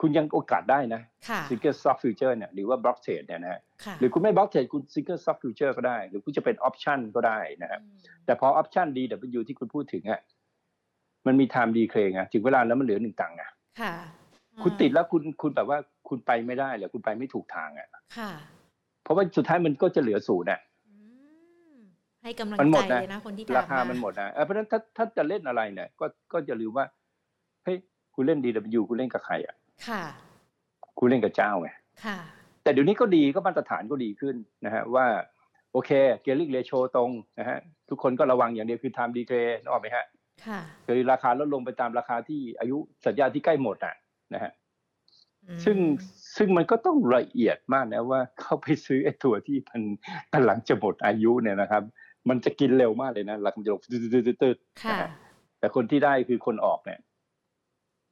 [0.01, 5.97] คุณยังโอกาสได้นะค่ะ single stock future เนี่ยหรือว่า block trade เนี่ยนะฮะค่ะหรือคุณไม่ block trade คุณ single stock future ก็ได้
[6.09, 10.21] หรือคุณจะเป็น option ก็ได้นะครับอืมแต่พอ option DW ที่คุณพูดถึงอะ
[11.25, 13.49] มันมี time decay ไงถึงเวลาแล้วมันเหลือหนึ่งตังค์อะ
[13.81, 13.93] ค่ะ
[14.63, 15.77] คุณติดแล้วคุณคุณแบบว่า
[16.09, 18.31] คุณไปไม่ได้หรือคุณไปไม่ถูกทางอะค่ะ
[19.03, 20.72] เพราะว่าสุดท้ายมันก็จะเหลือศูนย์อะอืม
[22.23, 26.85] ให้กำลังมันหมดใจนะเลยนะคนที่ราคาถมันหมดนะเออเพราะฉะนั้นถ้าถ้าจะเล่นอะไรเนี่ย ก็ก็จะลืมว่า
[27.63, 27.77] เฮ้ย
[28.15, 29.55] คุณเล่น DW คุณเล่นกับใครอะ
[29.87, 30.03] ค่ะ
[30.99, 31.69] คุณเล่นกับเจ้าไง
[32.05, 32.17] ค่ะ
[32.63, 35.05] แต่เดี๋ยวนี้ก็ดีก็มาตรฐานก็ดีขึ้นนะฮะว่า
[35.71, 37.59] โอเคเกลิกเรโชตรงนะฮะ
[37.89, 40.05] ทุกคนก็ระวังอย่างเดียวคือ time decay นึกออกไหมฮะ
[40.47, 43.95] ค่ะคือราคาลดลงไปตามราคาที่อายุสัญญาที่ใกล้หมดอะ
[44.33, 44.51] นะฮะ
[45.47, 45.77] อืมซึ่ง
[46.37, 49.81] ซึ่งมันก็ต้องละเอียดมากนะว่าเข้าไปซื้อไอ้ตัวที่มัน
[50.33, 51.83] กำลังจะหมดอายุเนี่ยนะครับ
[52.29, 55.09] มันจะกินเร็วมากเลยนะหลักมันจะลงตืดๆๆๆค่ะนะฮะ
[55.59, 56.99] แต่คนที่ได้คือคนออกเนี่ย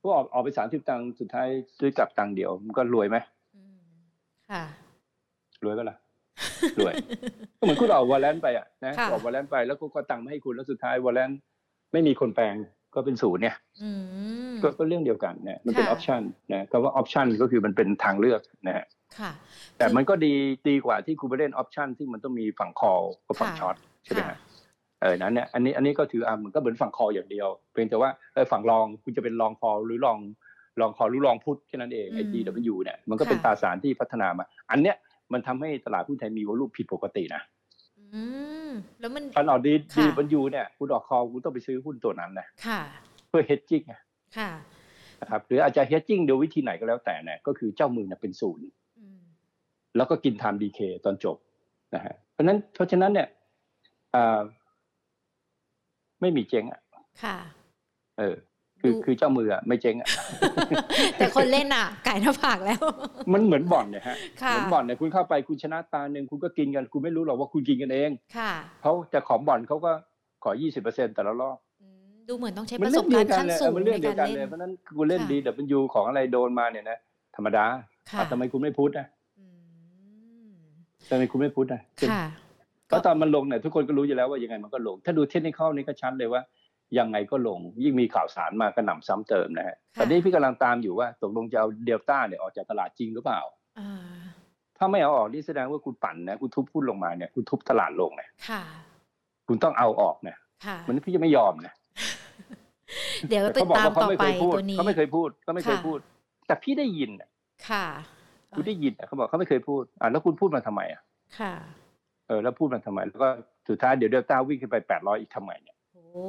[0.01, 1.47] ก็ออกออกไปสามสิบตังค์สุดท้าย
[1.79, 3.17] ซื้อกลับตังค์เดียวมันก็รวยไหม
[3.55, 3.77] อืม
[4.51, 4.63] ค่ะ
[5.63, 5.97] รวยก็ล่ะ
[6.79, 6.93] รวย
[7.57, 11.31] ก็เหมือนคุณออกวอลเลนไปอะนะค่ะออกวอลเลนไปแล้วก็ก็ตังค์มาให้คุณแล้วสุดท้ายวอลเลน
[11.91, 12.55] ไม่มีคนแปลง
[12.95, 13.89] ก็เป็นศูนย์เนี่ยอื
[14.51, 18.85] มก็ก็เรื่องเดียวกันเนี่ยมันเป็นอค่ะอปชันนะคำว่าออปชันก็คือมันเป็นทางเลือกนะฮะ
[19.19, 19.31] ค่ะ
[19.77, 20.33] แต่มันก็ดี
[20.69, 24.37] ดีกว่าที่คุณไปเล่นออปชันที่มันต้องมีฝั่งคอลกับฝั่งค่ะช็อต ใช่ไหมค่ะฮะ
[25.01, 30.17] เออนั้นเนี่ยอันนี้อันนี้ก็ถืออะมันก็เหมือนฝั่งคออย่างเดียว เพียงแต่ว่าเออฝั่งรองคุณจะเป็นรองคอหรือรอง
[30.79, 34.95] รองคอหรือรองพุทธแค่นั้นเองไอ้อืม DW เนี่ยมันก็เป็นค่ะตราสารที่พัฒนามา อันเนี้ย
[35.33, 37.41] มันทำให้ตลาดหุ้นไทยมีวอลุ่มผิดปกตินะ
[37.99, 38.21] อื
[38.69, 42.79] มแล้วมันตอนออกดีค่ะดีบันยูเนี่ยคุณออกคอคุณต้องไปซื้อหุ้นตัวนั้นนะค่ะ
[43.29, 43.93] เพื่อ hedging ไง
[44.37, 44.49] ค่ะ
[45.21, 48.65] นะครับหรืออาจจะ hedging โดยวิธีไหนก็แล้วแต่เนี่ยก็คือเจ้ามือเนี่ยเป็นศูนย์
[48.99, 49.19] อืม
[49.97, 51.37] แล้วก็กิน time decay ตอนจบ
[51.95, 53.40] นะฮะเพราะฉะนั้นเพราะฉะนั้นเนี่ยอ่า
[56.21, 56.81] ไม่มีเจ๊งอะ
[57.23, 57.37] ค่ะ
[58.19, 58.35] เออ
[58.81, 60.07] คือดูคือเจ้ามืออะไม่เจ๊งอะ
[61.17, 62.81] แต่คนเล่นอะไก่หน้าผากแล้ว
[63.33, 68.51] มันเหมือนบ่อนเนี่ยฮะค่ะเหมือนบ่อนเนี่ยคุณเข้าไปคุณชนะตาหนึ่งคุณก็กินกัน คุณไม่รู้หรอกว่าคุณกินกันเอง ค่ะ
[68.81, 69.91] เขาแต่ของบ่อนเขาก็
[70.43, 70.51] ขอ
[70.83, 76.97] 20%แต่ละรอบอืมดูเหมือนต้องใช้มัประเรื่สบเดีการยวณ์กัขั้นเลยสูเอองมันเรื่ในองเดียกาวรกันเล่เลยนเพราะฉะนั้นคุณเล่นค่ะดีแต่มันยูของอะไรโดนมาเนี่ยนะ
[77.35, 77.65] ธรรมดา
[78.11, 79.05] ค่ะอะทำไมคุณไม่พูดนะ
[79.39, 79.45] อื
[80.47, 80.51] ม
[81.09, 81.81] ทำไมคุณไม่พูดนะ
[82.11, 82.23] ค่ะ
[82.91, 86.41] เพราะตอนมันลงเนี่ยทุกคนก็รู้อยู่แล้วว่ายังไงมันก็ลง ถ้าดูเทคนิคนี่ก็ชัดเลยว่า
[86.99, 93.39] ยังไงก็ลง ยิ่งมีข่าวสารมากระหน่ำซ้ำเติมนะฮะค่ะตอนนี้พี่กำลังตามอยู่ว่าตกลงจะเอาเดลต้าเนี่ยออกจากตลาดจริงหรือเปล่า
[93.79, 93.91] อ่า
[94.77, 98.61] ถ้าไม่เอาออกนี่แสดงว่าคุณปั่นนะคุณทุบหุ้นลงมาเนี่ยคุณทุบตลาดลงเนี่ยค่ะ
[99.47, 101.73] คุณต้องเอาออกเนี่ยค่ะมันพี่จะไม่ยอมนะ
[103.29, 105.99] เดี๋ยวแต่ติดเขาบอกตามว่าเขาต่อไม่ไปเคยพูดตัวนี้เขาไม่เคยพูดเขาไม่เคยค่ะพูด
[106.47, 107.29] แต่พี่ได้ยินน่ะ
[107.69, 107.85] ค่ะ
[108.55, 111.01] คุณได้ยินน่ะเขาบอกเขาไม่เคยพูดอะแล้วคุณพูดมาทำไมอะ
[111.39, 113.29] ค่ะเออแล้วพูดมาทำไม แล้วก็
[113.69, 116.25] สุดท้ายเดี๋ยวเดลต้าวิ่งขึ้นไปแปดร้อยอีกทำไมเนี่ยโอ้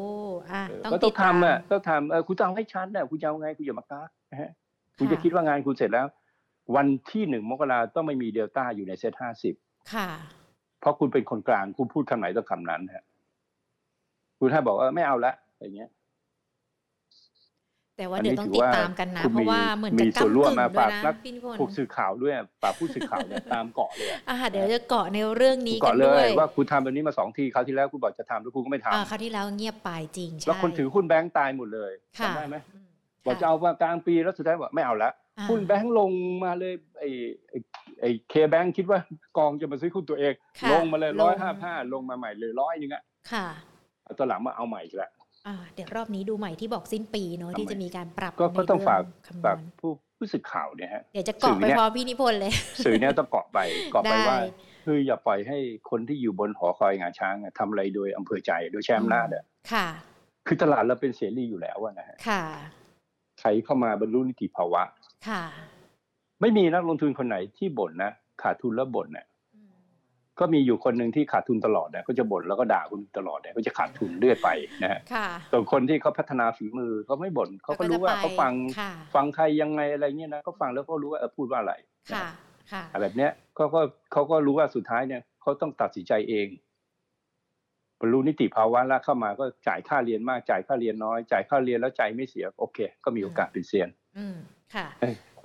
[0.50, 4.50] อะเออต้องก็ติต้อดงตามทำอะต้องทำเออคุณต้องเอาให้ชัดน่ะคุณจะเอาไงคุณอย่ามากักนะฮะ
[4.98, 6.06] คุณจะค่ะคิดว่างานคุณเสร็จแล้ว
[6.76, 9.54] วันที่หนึ่งมกราต้องไม่มีเดลต้าอยู่ในเซตห้าสิบ
[9.94, 10.08] ค่ะ
[10.80, 13.04] เพราะคุณเป็นคนกลางคุณพูดคำไหนต้องคำนั้นฮะ
[14.38, 15.90] คุณถ้าบอกว่าไม่เอาละอะไรเงี้ย
[18.02, 22.32] แต่แต่ว่าเดี๋ยวต้องติดตามกันนะ เพราะว่าเหมือนจะก้ำกึ่งด้วยนะพี่นิพนธ์พวกสื่อข่าวด้วย
[22.62, 31.92] ฝากผู้สื่อข่าวเนี่ยตามเกาะเลยอ่าเดี๋ยวจะเกาะในเรื่องนี้กันด้วยว่าคุณทำแบบนี้มาสองทีคราวที่แล้วคุณบอกจะทำแล้วคุณก็ไม่ทำอ่าคราวที่แล้วเงียบไปจริงใช่แล้วคนถือหุ้นแบงก์ตายหมดเลย
[32.24, 32.56] จำได้ไหม
[33.24, 35.10] บอกจะเอามากลางปีแล้วสุดท้ายบอกไม่เอาละ
[35.50, 36.10] หุ้นแบงก์ลง
[36.44, 37.10] มาเลยไอ้
[38.00, 38.98] ไอ้เคแบงก์คิดว่า
[39.38, 40.32] กองจะมาซื้อหุ้นตัวเอง
[40.72, 43.46] ลงมาเลยร้อยห้าห้าลงมาใหม่เลยร้อยนึงอะค่ะ
[44.18, 45.10] ตอนหลังมาเอาใหม่ละ
[45.74, 49.02] เดี๋ยวรอบนี้ดูใหม่ที่บอกสิ้นปีเนาะที่จะมีการปรับก็ต้องฝาก
[49.44, 52.52] ฝากผู้ผู้สื่อข่าวเนี่ยฮะเดี๋ยวจะเกาะไปพอพี่นิพนธ์เลย
[52.84, 53.58] สื่อเนี้ยต้องเกาะไป
[53.92, 54.38] เกาะไปว่า
[54.84, 55.58] คืออย่าปล่อยให้
[55.90, 59.86] คนที่อยู่บนหอคอยงาช้างทำอะไรโดยอำเภอใจโดยแชมป์หน้าเด้อค่ะ
[60.46, 62.42] คือตลาดเราเป็นเสรีอยู่แล้วนะฮะค่ะ
[63.40, 64.82] ใครเข้ามาบรรลุนิติภาวะ
[65.28, 65.42] ค่ะ
[66.40, 68.10] ไม่มีนักลงทุนคนไหนที่บ่นนะ
[68.42, 69.26] ขาดทุนแล้วบ่นเนี่ย
[70.40, 74.48] ก็มีอยู่คนหนึ่งที่ขาดทุนตลอดเนี่ยก็จะบ่นแล้วก็ด่าคุณตลอดเนี่ยก็จะขาดทุนเรื่อยไป
[74.82, 75.00] นะฮะ
[75.52, 78.52] ส่วนคนที่เขาพัฒนาฝีมือเขาไม่บ่นเขาก็รู้ว่าเขาฟัง
[79.14, 81.74] ฟังใครยังไงอะไรเงี้ยนะเขาฟังแล้วก็รู้ว่าเออพูดว่าอะไร
[82.12, 82.26] ค่ะ
[82.72, 83.80] ค่ะแบบเนี้ยเขาก็
[84.12, 86.48] เขาก็รู้ว่าสุดท้ายเนี่ยเขาต้องตัดสินใจเอง
[88.00, 94.36] บรรลุนิติภาวะแล้วเข้ามาก็จ่ายค่าเรียนมากจ่ายค่าเรียนน้อย จ่ายค่าเรียนแล้วใจไม่เสีย โอเค ก็มีโอกาสเป็นเซียน อืม
[94.74, 94.86] ค่ะ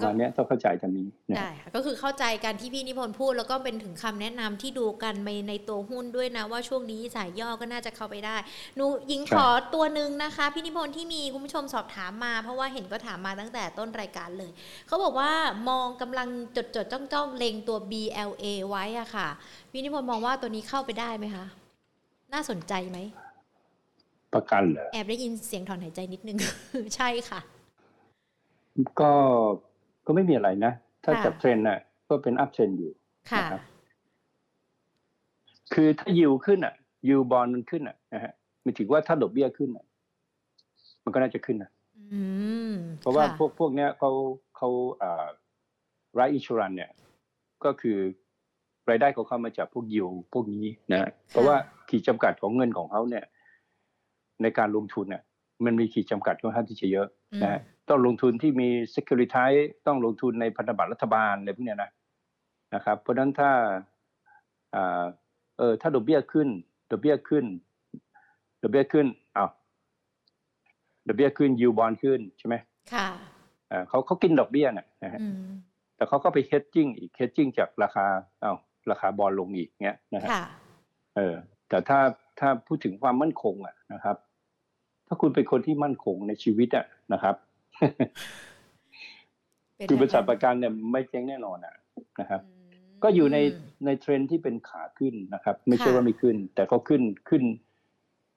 [0.05, 8.35] ตอนนี้ต้องเข้าใจกันนี้ได้ก็คือเข้าใจกันที่พี่นิพนธ์พูด แล้วก็เป็นถึงคำแนะนำที่ดูกันในในตัวหุ้นด้วยนะ ว่าช่วงนี้สายย่อก็น่าจะเข้าไปได้
[8.75, 14.51] หนูยิงขอตัวหนึ่งนะคะ พี่นิพนธ์ที่มีคุณผู้ชมสอบถามมา เพราะว่าเห็นก็ถามมาตั้งแต่ต้นรายการเลย
[14.87, 15.31] เขาบอกว่า
[15.69, 19.27] มองกำลังจดจดจ้องจ้องเล็งตัว BLA ไว้อะค่ะ
[19.71, 21.45] พี่นิพนธ์มองว่าตัวนี้เข้าไปได้ไหมคะ
[22.33, 22.99] น่าสนใจไหม
[24.33, 26.37] ประกันเหรอแอบได้ยินเสียงถอนหายใจนิดนึง
[26.95, 27.39] ใช่ค่ะ
[29.01, 29.13] ก็
[30.07, 31.79] ก็ไม่มีอะไรนะ ถ้าจับเทรนน่ะ
[32.09, 32.91] ก็เป็นอัพเทรนอยู่
[33.37, 33.61] นะครับ
[35.73, 36.73] คือถ้ายิวขึ้นอะ
[37.07, 38.33] ยิวบอลมันขึ้นอะนะฮะ
[38.65, 39.85] มันถือว่าถ้าดอกเบี้ยขึ้นอะ
[41.03, 41.71] มันก็น่าจะขึ้นนะ
[42.99, 44.11] เพราะว่าพวกพวกเนี้ยเขา
[44.57, 44.69] เขา
[45.01, 45.25] อ่า
[46.13, 46.91] ไรอิชูรันเนี่ย
[47.63, 47.97] ก็คือ
[48.89, 51.55] รายได้เขาเข้ามาจากพวกยิวพวกนี้นะ เพราะว่า
[51.89, 53.25] ขีดจำกัดของเงินของเขาเนี่ย
[54.41, 55.23] ในการลงทุนเนี่ย
[55.65, 57.07] มันมีขีดจำกัดค่อนข้างที่จะเยอะ
[57.43, 59.51] นะ ต้องลงทุนที่มี security
[59.87, 61.91] ต้องลงทุนในพันธบัตรรัฐบาลอะไรพวกนี้นะ
[62.75, 63.51] นะครับ เพราะฉะนั้นถ้า
[65.57, 66.47] เออถ้าดอกเบี้ยขึ้น
[66.91, 67.45] ดอกเบี้ยขึ้น
[68.61, 69.07] ดอกเบี้ยขึ้น
[69.37, 69.49] อ้าว
[71.07, 72.55] ดอกเบี้ยขึ้นยูบอลขึ้นใช่ไหม
[72.93, 73.07] ค่ะ
[73.89, 75.21] เขาเขากินดอกเบี้ยนะฮะ
[75.95, 78.05] แต่เขาก็ไปเฮดจิ้งอีกเฮดจิ้งจากราคา
[78.43, 78.57] อ้าว
[78.91, 80.31] ราคาบอลลงอีกเงี้ยนะครับ
[81.15, 81.35] เออ
[81.69, 81.99] แต่ถ้า
[82.39, 84.17] ถ้าพูดถึงความมั่นคงอะนะครับ
[85.07, 87.35] ถ้าคุณเป็นคนที่มั่นคงในชีวิตอะนะครับ
[89.89, 91.75] คือบริษัทประกันเนี่ยไม่เจ๊งแน่นอนอะ
[92.19, 92.41] นะครับ
[93.03, 93.37] ก็อยู่ใน
[93.85, 97.43] ในเทรนที่เป็นขาขึ้นนะครับ ไม่ใช่ว่าไม่ขึ้น แต่ก็ขึ้นขึ้น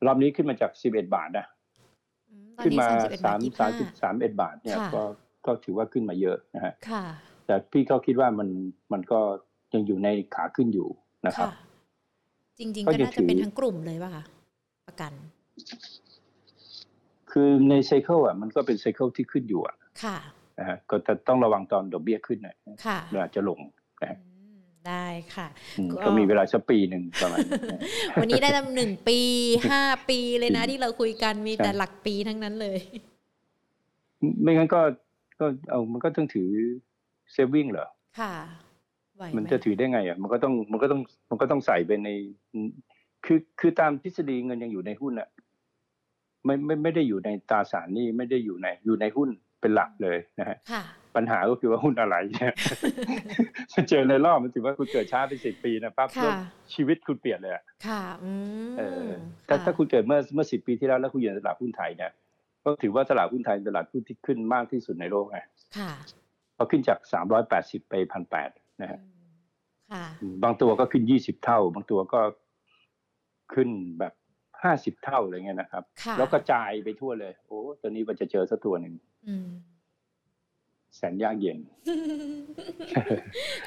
[0.07, 1.47] รอบนี้ขึ้นมาจากสิบเอ็ดบาทนะ
[2.65, 2.89] ขึ้นมา
[3.25, 5.03] สามสามสิบสามเอ็ดบาท เนี่ย ก็
[5.47, 6.73] ก็ถือว่าขึ้นมาเยอะนะฮะ
[7.47, 8.49] แต่พี่ก็คิดว่ามัน
[8.93, 9.21] มันก็
[9.75, 10.89] ยังอยู่ในขาขึ้นอยู่
[11.27, 11.49] นะครับ
[12.59, 14.25] จริง ๆ ก็น่าจะเป็นทั้งกลุ่มเลยป่ะคะ
[14.89, 15.13] ประกัน
[17.33, 20.17] คือในไซเคิลอะมันก็เป็นไซเคิลที่ขึ้นอยู่อะค่ะ
[20.59, 22.57] นะฮะก็จะต้องระวังตอนดอกเบี้ยขึ้นนะ
[22.87, 23.61] ค่ะเวลาจะลง
[24.03, 24.19] นะ
[24.89, 25.07] ได้
[25.37, 25.49] ค่ะ
[26.05, 27.39] ก็มีเวลาสักปีหนึ่งประมาณ
[28.21, 29.19] วันนี้ได้ตั้งหนึ่งปี
[29.71, 32.79] ห้าปีเลยนะที่เราคุยกันมีแต่หลักปีทั้งนั้นเลย
[34.43, 34.81] ไม่งั้นก็
[35.41, 36.49] ก็เอามันก็ต้องถือ
[37.33, 37.89] เซฟวิ่งเหรอ
[38.21, 38.35] ค่ะ
[39.37, 41.01] มันจะถือได้ไงอะ มันก็ต้องมันก็ต้อง
[41.31, 42.09] มันก็ต้องใส่ไปใน
[43.27, 45.29] คือคือตามทฤษฎีเงินยังอยู่ในหุ้นอะ
[46.45, 49.29] ไม่ไม่ไม่ได้อยู่ในตราสารนี่ไม่ได้อยู่ในอยู่ในหุ้น
[49.61, 50.57] เป็นหลักเลยนะฮะ
[51.17, 52.53] ปัญหาก็คือว่าหุ้นอะไรเนี่ย
[53.75, 56.09] มันเจอในรอบมันถือว่าคุณเกิดช้าไปสิบปีนะปั๊บ
[56.75, 58.03] ชีวิตคุณเปลี่ยนเลยอะค่ะ
[58.79, 59.09] เออ
[59.49, 62.11] ถ้าถ้าคุณเกิดเมื่อเมื่อสิบปีที่แล้วแล้วคุณอยู่ในตลาดหุ้นไทยเนี่ย
[62.65, 65.39] ก็ถือว่าตลาดหุ้นไทยเป็นตลาดหุ้นที่ขึ้นมากที่สุดในโลกไง
[65.79, 65.91] ค่ะ
[66.57, 68.51] พอขึ้นจากสามร้อยแปดสิบไปพันแปด
[68.83, 69.01] นะฮะ
[70.43, 72.21] บางตัวก็ขึ้นยี่สิบเท่า บางตัวก็
[73.55, 73.69] ขึ้น
[73.99, 74.13] แบบ
[74.63, 75.83] ห้าสิบเท่าอะไรเงี้ยนะครับ
[76.19, 78.95] แล้วก็จายไปทั่วเลย โอ้ตัวนี้มันจะเจอสักตัวหนึ่ง
[80.97, 81.59] แสนยากเย็น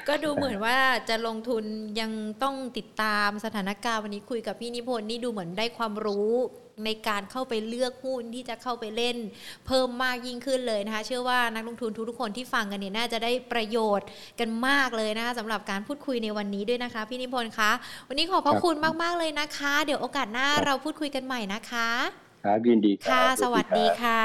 [0.08, 0.76] ก็ดูเหมือนว่า
[1.08, 1.64] จะลงทุน
[2.00, 6.32] ยังต้องติดตามสถานการณ์วันนี้คุยกับพี่นิพนธ์นี่ดูเหมือนได้ความรู้
[6.84, 9.16] ในการเข้าไปเลือกหุ้นที่จะเข้าไปเล่น
[9.66, 14.06] เพิ่มมากยิ่งขึ้นเลยนะคะ เชื่อว่านักลงทุนทุกๆคนที่ฟังกันเนี่ยน่าจะได้ประโยชน์
[14.40, 17.70] กันมากเลยนะคะสำหรับการพูดคุยในวันนี้ด้วยนะคะ พี่นิพนธ์คะ
[18.08, 21.88] วันนี้ขอบพระคุณมากๆเลยนะคะ เดี๋ยวโอกาสหน้าเราพูดคุยกันใหม่นะคะ
[22.44, 24.24] ครับยินดีค่ะ สวัสดีค่ะ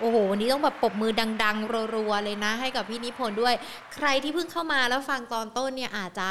[0.00, 3.54] โอ้โห วันนี้ต้องแบบปรบมือดัง ๆ รัว ๆ เลยนะ ให้กับพี่นิพนธ์ด้วย
[3.94, 6.28] ใครที่เพิ่งเข้ามาแล้วฟังตอนต้นเนี่ยอาจจะ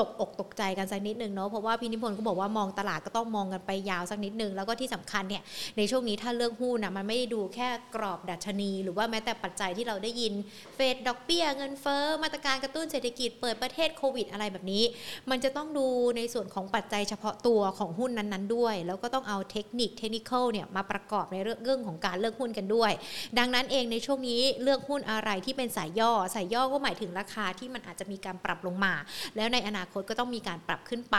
[0.00, 5.42] ตกอกตกใจกันสักนิดนึงเนาะเพราะว่าพี่นิพนธ์ก็บอกว่ามองตลาดก็ต้องมองกันไปยาวสักนิดนึง แล้วก็ที่สำคัญเนี่ย
[5.76, 10.32] ในช่วงนี้ถ้าเลือกหุ้นนะมันไม่ได้ดูแค่กรอบดัชนี หรือว่าแม้แต่ปัจจัยที่เราได้ยิน
[10.74, 14.84] เฟดดอกเบี้ยเงินเฟ้อมาตรการกระตุ้นเศรษฐกิจเปิดประเทศโควิดอะไรแบบนี้
[15.30, 15.86] มันจะต้องดู
[16.16, 22.92] ในส่วนของปัจจัยเฉพาะตัวของหุ้นนั้นๆด้วย แล้วก็ต้องเอาเทคนิคเทคนิคเนี่ยมาประกอบในเรื่องของการเลือกหุ้นกันด้วย
[23.38, 28.92] ดังนั้นเองในช่วงนี้เลือกหุ้นอะไรที่เป็นสายย่อสายย่อก็หมายถึงราคาที่มันอาจจะมีการปรับลงมา
[29.36, 31.18] แล้วในอนาคตก็ต้องมีการปรับขึ้นไป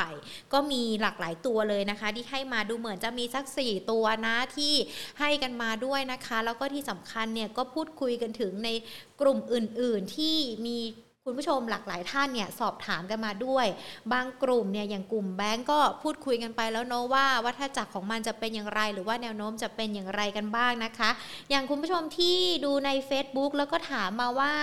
[0.53, 4.74] ก็มีหลากหลายตัวเลยนะคะ ที่ให้มาดูเหมือนจะมีสัก 4 ตัวนะที่
[5.19, 8.69] ให้กันมาด้วยนะคะ แล้วก็ที่สำคัญเนี่ยก็พูดคุยกันถึงใน
[9.22, 10.78] กลุ่มอื่น ๆ ที่มี
[11.28, 13.65] คุณผู้ชมหลากหลายท่านเนี่ยสอบถามกันมาด้วย
[14.13, 21.09] บางกลุ่มเนี่ยอย่างกลุ่มแบงก์ก็พูดคุยกันไปแล้วเนาะว่าวัฏจักรของมันจะเป็นอย่างไร หรือว่าแนวโน้มจะเป็นอย่างไรกันบ้างนะคะ
[21.49, 24.53] อย่างคุณผู้ชมที่ดูใน Facebook แล้วก็ถามมาว่า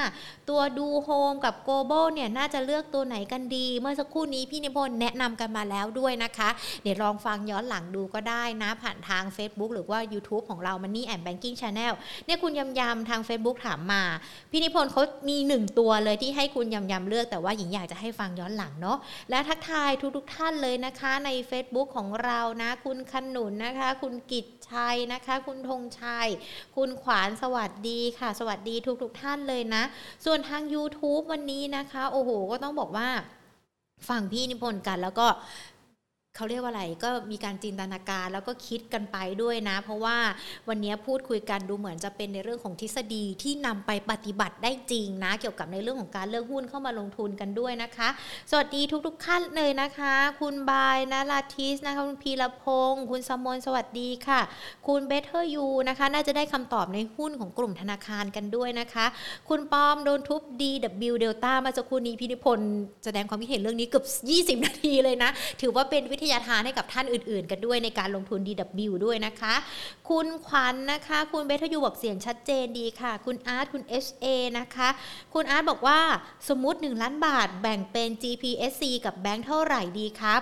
[0.49, 6.49] ตัว DoHome กับ Global เนี่ยน่าจะเลือกตัวไหนกันดี เมื่อสักครู่นี้พี่นิพนธ์แนะนำกันมาแล้วด้วยนะคะ
[6.83, 11.93] เดี๋ยวลองฟังย้อนหลังดูก็ได้นะ ผ่านทาง Facebook หรือว่า YouTube ของเรา Money and Banking Channel
[12.27, 14.03] เนี่ยคุณยำยำทาง Facebook ถามมา
[14.51, 18.99] พี่นิพนธ์เขามีหนึ่งตัวเลยที่ให้คุณยำยำเลือกแต่ว่าหญิงอยากจะให้ฟังย้อนหลังเนาะ
[19.31, 26.29] และทักทายทุกๆท่านเลยนะคะใน Facebook ของเรานะ คุณขนุนนะคะ คุณกิจชัยนะคะ คุณธงชัย
[26.77, 29.83] คุณขวานสวัสดีค่ะ สวัสดีทุกๆท่านเลยนะ
[30.25, 33.09] ส่วนทาง YouTube วันนี้นะคะ โอ้โห ก็ต้องบอกว่า
[34.09, 35.27] ฟังพี่นิพนธ์กันแล้วก็
[36.39, 40.17] เขาเรียกว่าอะไรก็มีการจินตนาการแล้วก็คิดกันไปด้วยนะ เพราะว่า
[40.69, 48.09] วันนี้พูดคุยกันดูเหมือนจะเป็นในเรื่องของทฤษฎีที่นำไปปฏิบัติได้จริงนะ เกี่ยวกับในเรื่องของการเลือกหุ้นเข้ามาลงทุนกันด้วยนะคะ
[48.51, 54.41] สวัสดีทุกๆท่านเลยนะคะ คุณบายนะลาทิสนะคะคุณพีรพงศ์คุณสมนสวัสดีค่ะ
[54.87, 59.07] คุณ Better You นะคะ น่าจะได้คำตอบในหุ้นของกลุ่มธนาคารกันด้วยนะคะ
[59.49, 62.59] คุณปอมโดนทุบ DW Delta มาจากคุณนีพี่นิพนธ์
[63.05, 65.31] แสดงความคิดเห็นเรื่องนี้เกือบ 20 นาทีเลยนะ
[65.61, 69.55] ถือว่าเป็นวิทยาทานให้กับท่านอื่นๆ กันด้วยในการลงทุน DW ด้วยนะคะ
[70.09, 74.27] คุณขวัญนนะคะ คุณ Better You บอกเสียงชัดเจนดีค่ะ คุณอาร์ตคุณ SA
[74.59, 74.89] นะคะ
[75.35, 76.01] คุณอาร์ตบอกว่า
[76.49, 80.41] สมมติ 1 ล้านบาทแบ่งเป็น GPSC กับแบงค์เท่าไหร่ดีครับ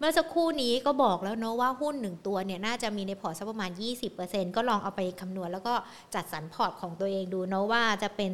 [0.00, 3.70] เมื่อสักครู่นี้ก็บอกแล้วเนาะว่าหุ้นหนึ่งตัวเนี่ยน่าจะมีในพอร์ตสักประมาณ
[4.12, 5.74] 20%ก็ลองเอาไปคำนวณแล้วก็
[6.14, 8.32] จัดสรรพอร์ตของตัวเองดูเนาะว่าจะเป็น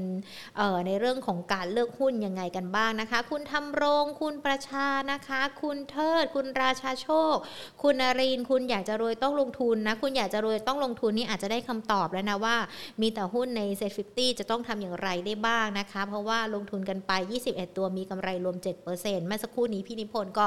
[0.87, 7.35] ในเรื่องของการเลือกหุ้นยังไงกันบ้างนะคะ คุณธำรงคุณประชานะคะ คุณเทิด คุณราชาโชค
[7.83, 12.57] คุณนรินคุณอยากจะรวยต้องลงทุนนะ คุณอยากจะรวยต้องลงทุนนี่อาจจะได้คำตอบแล้วนะว่า
[13.01, 17.13] มีแต่หุ้นในเซ็ตฟิจะต้องทำอย่างไรได้บ้างนะคะ เพราะว่าลงทุนกันไป
[17.45, 20.47] 21 ตัวมีกำไรรวม 7%เมื่อสักครู่นี้พี่นิพนธ์ก็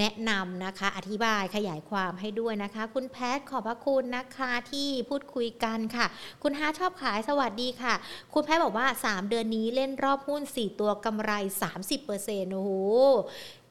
[0.00, 6.06] แนะนำนะคะ อธิบายขยายความให้ด้วยนะคะ คุณแพทขอบพระคุณนะคะที่พูดคุยกันค่ะ
[6.42, 7.94] คุณฮาชอบขายสวัสดีค่ะ
[8.34, 11.32] คุณแพทบอกว่า 3 เดือนนี้เล่นรอบหุ้น 4 ตัวกำไร
[11.94, 12.70] 30%โอ้โห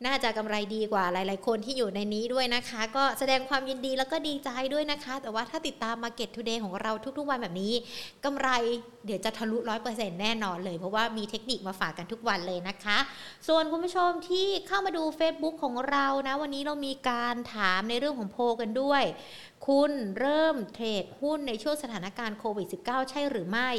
[0.05, 7.73] น่าจะกำไรดีกว่าหลาย ๆ คนที่อยู่ในนี้ด้วยนะคะ ก็แสดงความยินดีแล้วก็ดีใจด้วยนะคะ แต่ว่าถ้าติดตาม Market Today ของเราทุก ๆ วันแบบนี้
[8.25, 8.49] กำไร
[9.05, 12.97] เดี๋ยวจะทะลุร้อยเแน่นอนเลย เพราะว่ามีเทคนิคมาฝากกันทุกวันเลยนะคะ
[13.47, 19.03] ส่วนคุณผู้ชมที่เข้ามาดู Facebook ของเรานะ วันนี้เรามีการถามในเรื่องของโพกันด้วย
[19.67, 23.69] คุณเริ่มเทรดหุ้นในช่วงสถานการณ์โควิด -19 ใช่หรือไม่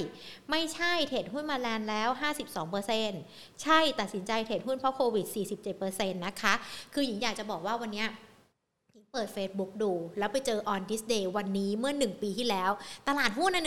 [0.50, 2.08] ไม่ใช่เทรดหุ้นมาแลนแล้ว
[2.86, 5.26] 52%ใช่ตัดสินใจเทรดหุ้นเพราะโควิด
[5.74, 6.54] 47%นะคะ
[6.94, 8.04] คือหญิงอยากจะบอกว่าวันนี้
[9.12, 12.70] เปิด Facebook ดู แล้วไปเจอ on this day วันนี้เมื่อ 1 ปีที่แล้ว
[13.08, 13.58] ตลาดหุ้นใน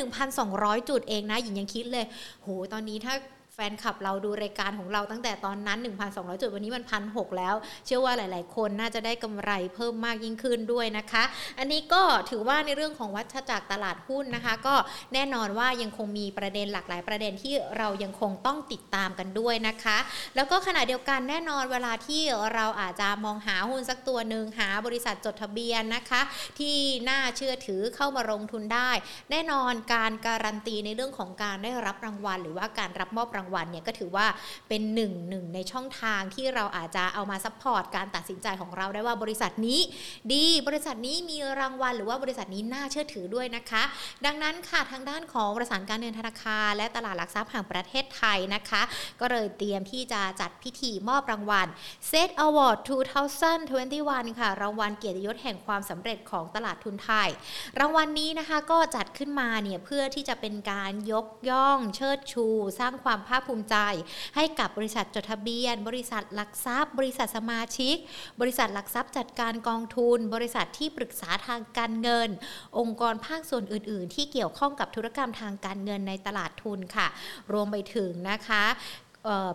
[0.41, 2.05] 1,200 จุดเองนะ หญิงยังคิดเลย
[2.43, 3.13] โห ตอนนี้ถ้า
[3.55, 5.79] แฟนคลับเราดูรายการของเราตั้งแต่ตอนนั้น
[6.09, 11.23] 1,200 จุด วันนี้มันพันหแล้ว เชื่อว่าหลาย ๆ คนน่าจะได้กำไรเพิ่มมากยิ่งขึ้นด้วยนะคะ
[11.59, 14.75] อันนี้ก็ถือว่าในเรื่องของวัฏจักรตลาดหุ้นนะคะ ก็
[15.13, 19.97] แน่นอนว่ายังคงมีประเด็นหลากหลายประเด็นที่เรายังคงต้องติดตามกันด้วยนะคะ
[20.35, 22.21] แล้วก็ขณะเดียวกันแน่นอนเวลาที่
[22.53, 26.21] เราอาจจะมองหาหุ้นสักตัวหนึ่งหาบริษัทจดทะเบียนนะคะ
[26.59, 26.75] ที่
[27.09, 28.91] น่าเชื่อถือเข้ามาลงทุนได้
[29.31, 34.27] แน่นอนการการันตีในเรื่องของการได้รับรางวัล หรือว่าการรับมอบรางางวัลเนี่ยก็ถือว่า
[34.69, 39.79] เป็นหนึ่งหนึ่งในช่องทางที่เราอาจจะเอามา support การตัดสินใจของเราได้ว่าบริษัทนี้
[40.33, 43.83] ดีบริษัทนี้มีรางวัล หรือว่าบริษัทนี้น่าเชื่อถือด้วยนะคะ
[44.25, 48.81] ดังนั้นค่ะทางด้านของประสานการเงินธนาคาร และตลาดหลักทรัพย์แห่งประเทศไทยนะคะ
[49.19, 51.67] ก็เลยเตรียมที่จะจัดพิธีมอบรางวัล
[52.11, 52.77] Set Award
[53.59, 57.29] 2021 ค่ะ รางวัลเกียรติยศแห่งความสำเร็จของตลาดทุนไทย
[57.79, 62.45] รางวัลนนี้นะคะก็จัดขึ้นมาเนี่ยเพื่อที่จะเป็นการยกย่องเชิดชู
[62.79, 63.75] สร้างความภาคภูมิใจ
[64.35, 67.95] ให้กับบริษัทจดทะเบียน บริษัทหลักทรัพย์ บริษัทสมาชิก
[68.41, 72.29] บริษัทหลักทรัพย์จัดการกองทุน บริษัทที่ปรึกษาทางการเงิน
[72.79, 77.07] องค์กรภาคส่วนอื่น ๆ ที่เกี่ยวข้องกับธุรกรรมทางการเงินในตลาดทุนค่ะ
[77.53, 78.63] รวมไปถึงนะคะ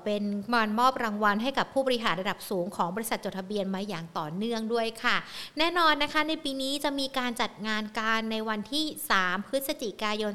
[0.05, 5.17] เป็นมันมอบรางวัลให้กับผู้บริหารระดับสูงของบริษัทจดทะเบียนมาอย่างต่อเนื่องด้วยค่ะ
[5.59, 8.85] แน่นอนนะคะในปีนี้จะมีการจัดงานการในวันที่
[9.19, 10.33] 3 พฤศจิกายน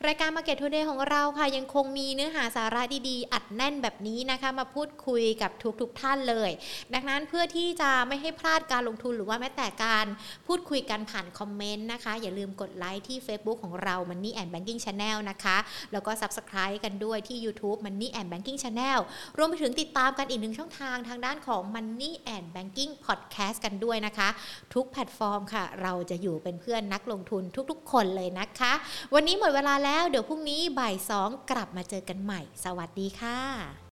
[0.06, 5.50] รายการ Market Today ของเราค่ะ ยังคงมีเนื้อหาสาระดีๆ อัดแน่นแบบนี้นะคะ มาพูดคุยกับ
[5.80, 6.50] ทุกๆทท่านเลย
[6.94, 10.06] ดังนั้นเพื่อที่จะไม่ให้พลาดการลงทุนหรือว่าแม้แต่การ
[10.46, 15.56] พูดคุยกันผ่านคอมเมนต์นะคะ อย่าลืมกดไลค์ที่ Facebook ของเรา Money and Banking Channel นะคะ
[15.92, 18.98] แล้วก็ Subscribe กันด้วยที่ YouTube Money and Banking Channel
[19.38, 24.28] รวมไปถึงติดตามกันอีกหนึ่งช่องทางทางด้านของ Money and Banking Podcast กันด้วยนะคะ
[24.74, 28.72] ทุกแพลตฟอร์มค่ะ เราจะอยู่เป็นเพื่อนนักลงทุนทุกๆ คนเลยนะคะ
[29.14, 33.74] วันนี้หมดเวลาแล้วเดี๋ยวพรุ่งนี้บ่ายสองกลับมาเจอกันใหม่ สวัสดีค่ะ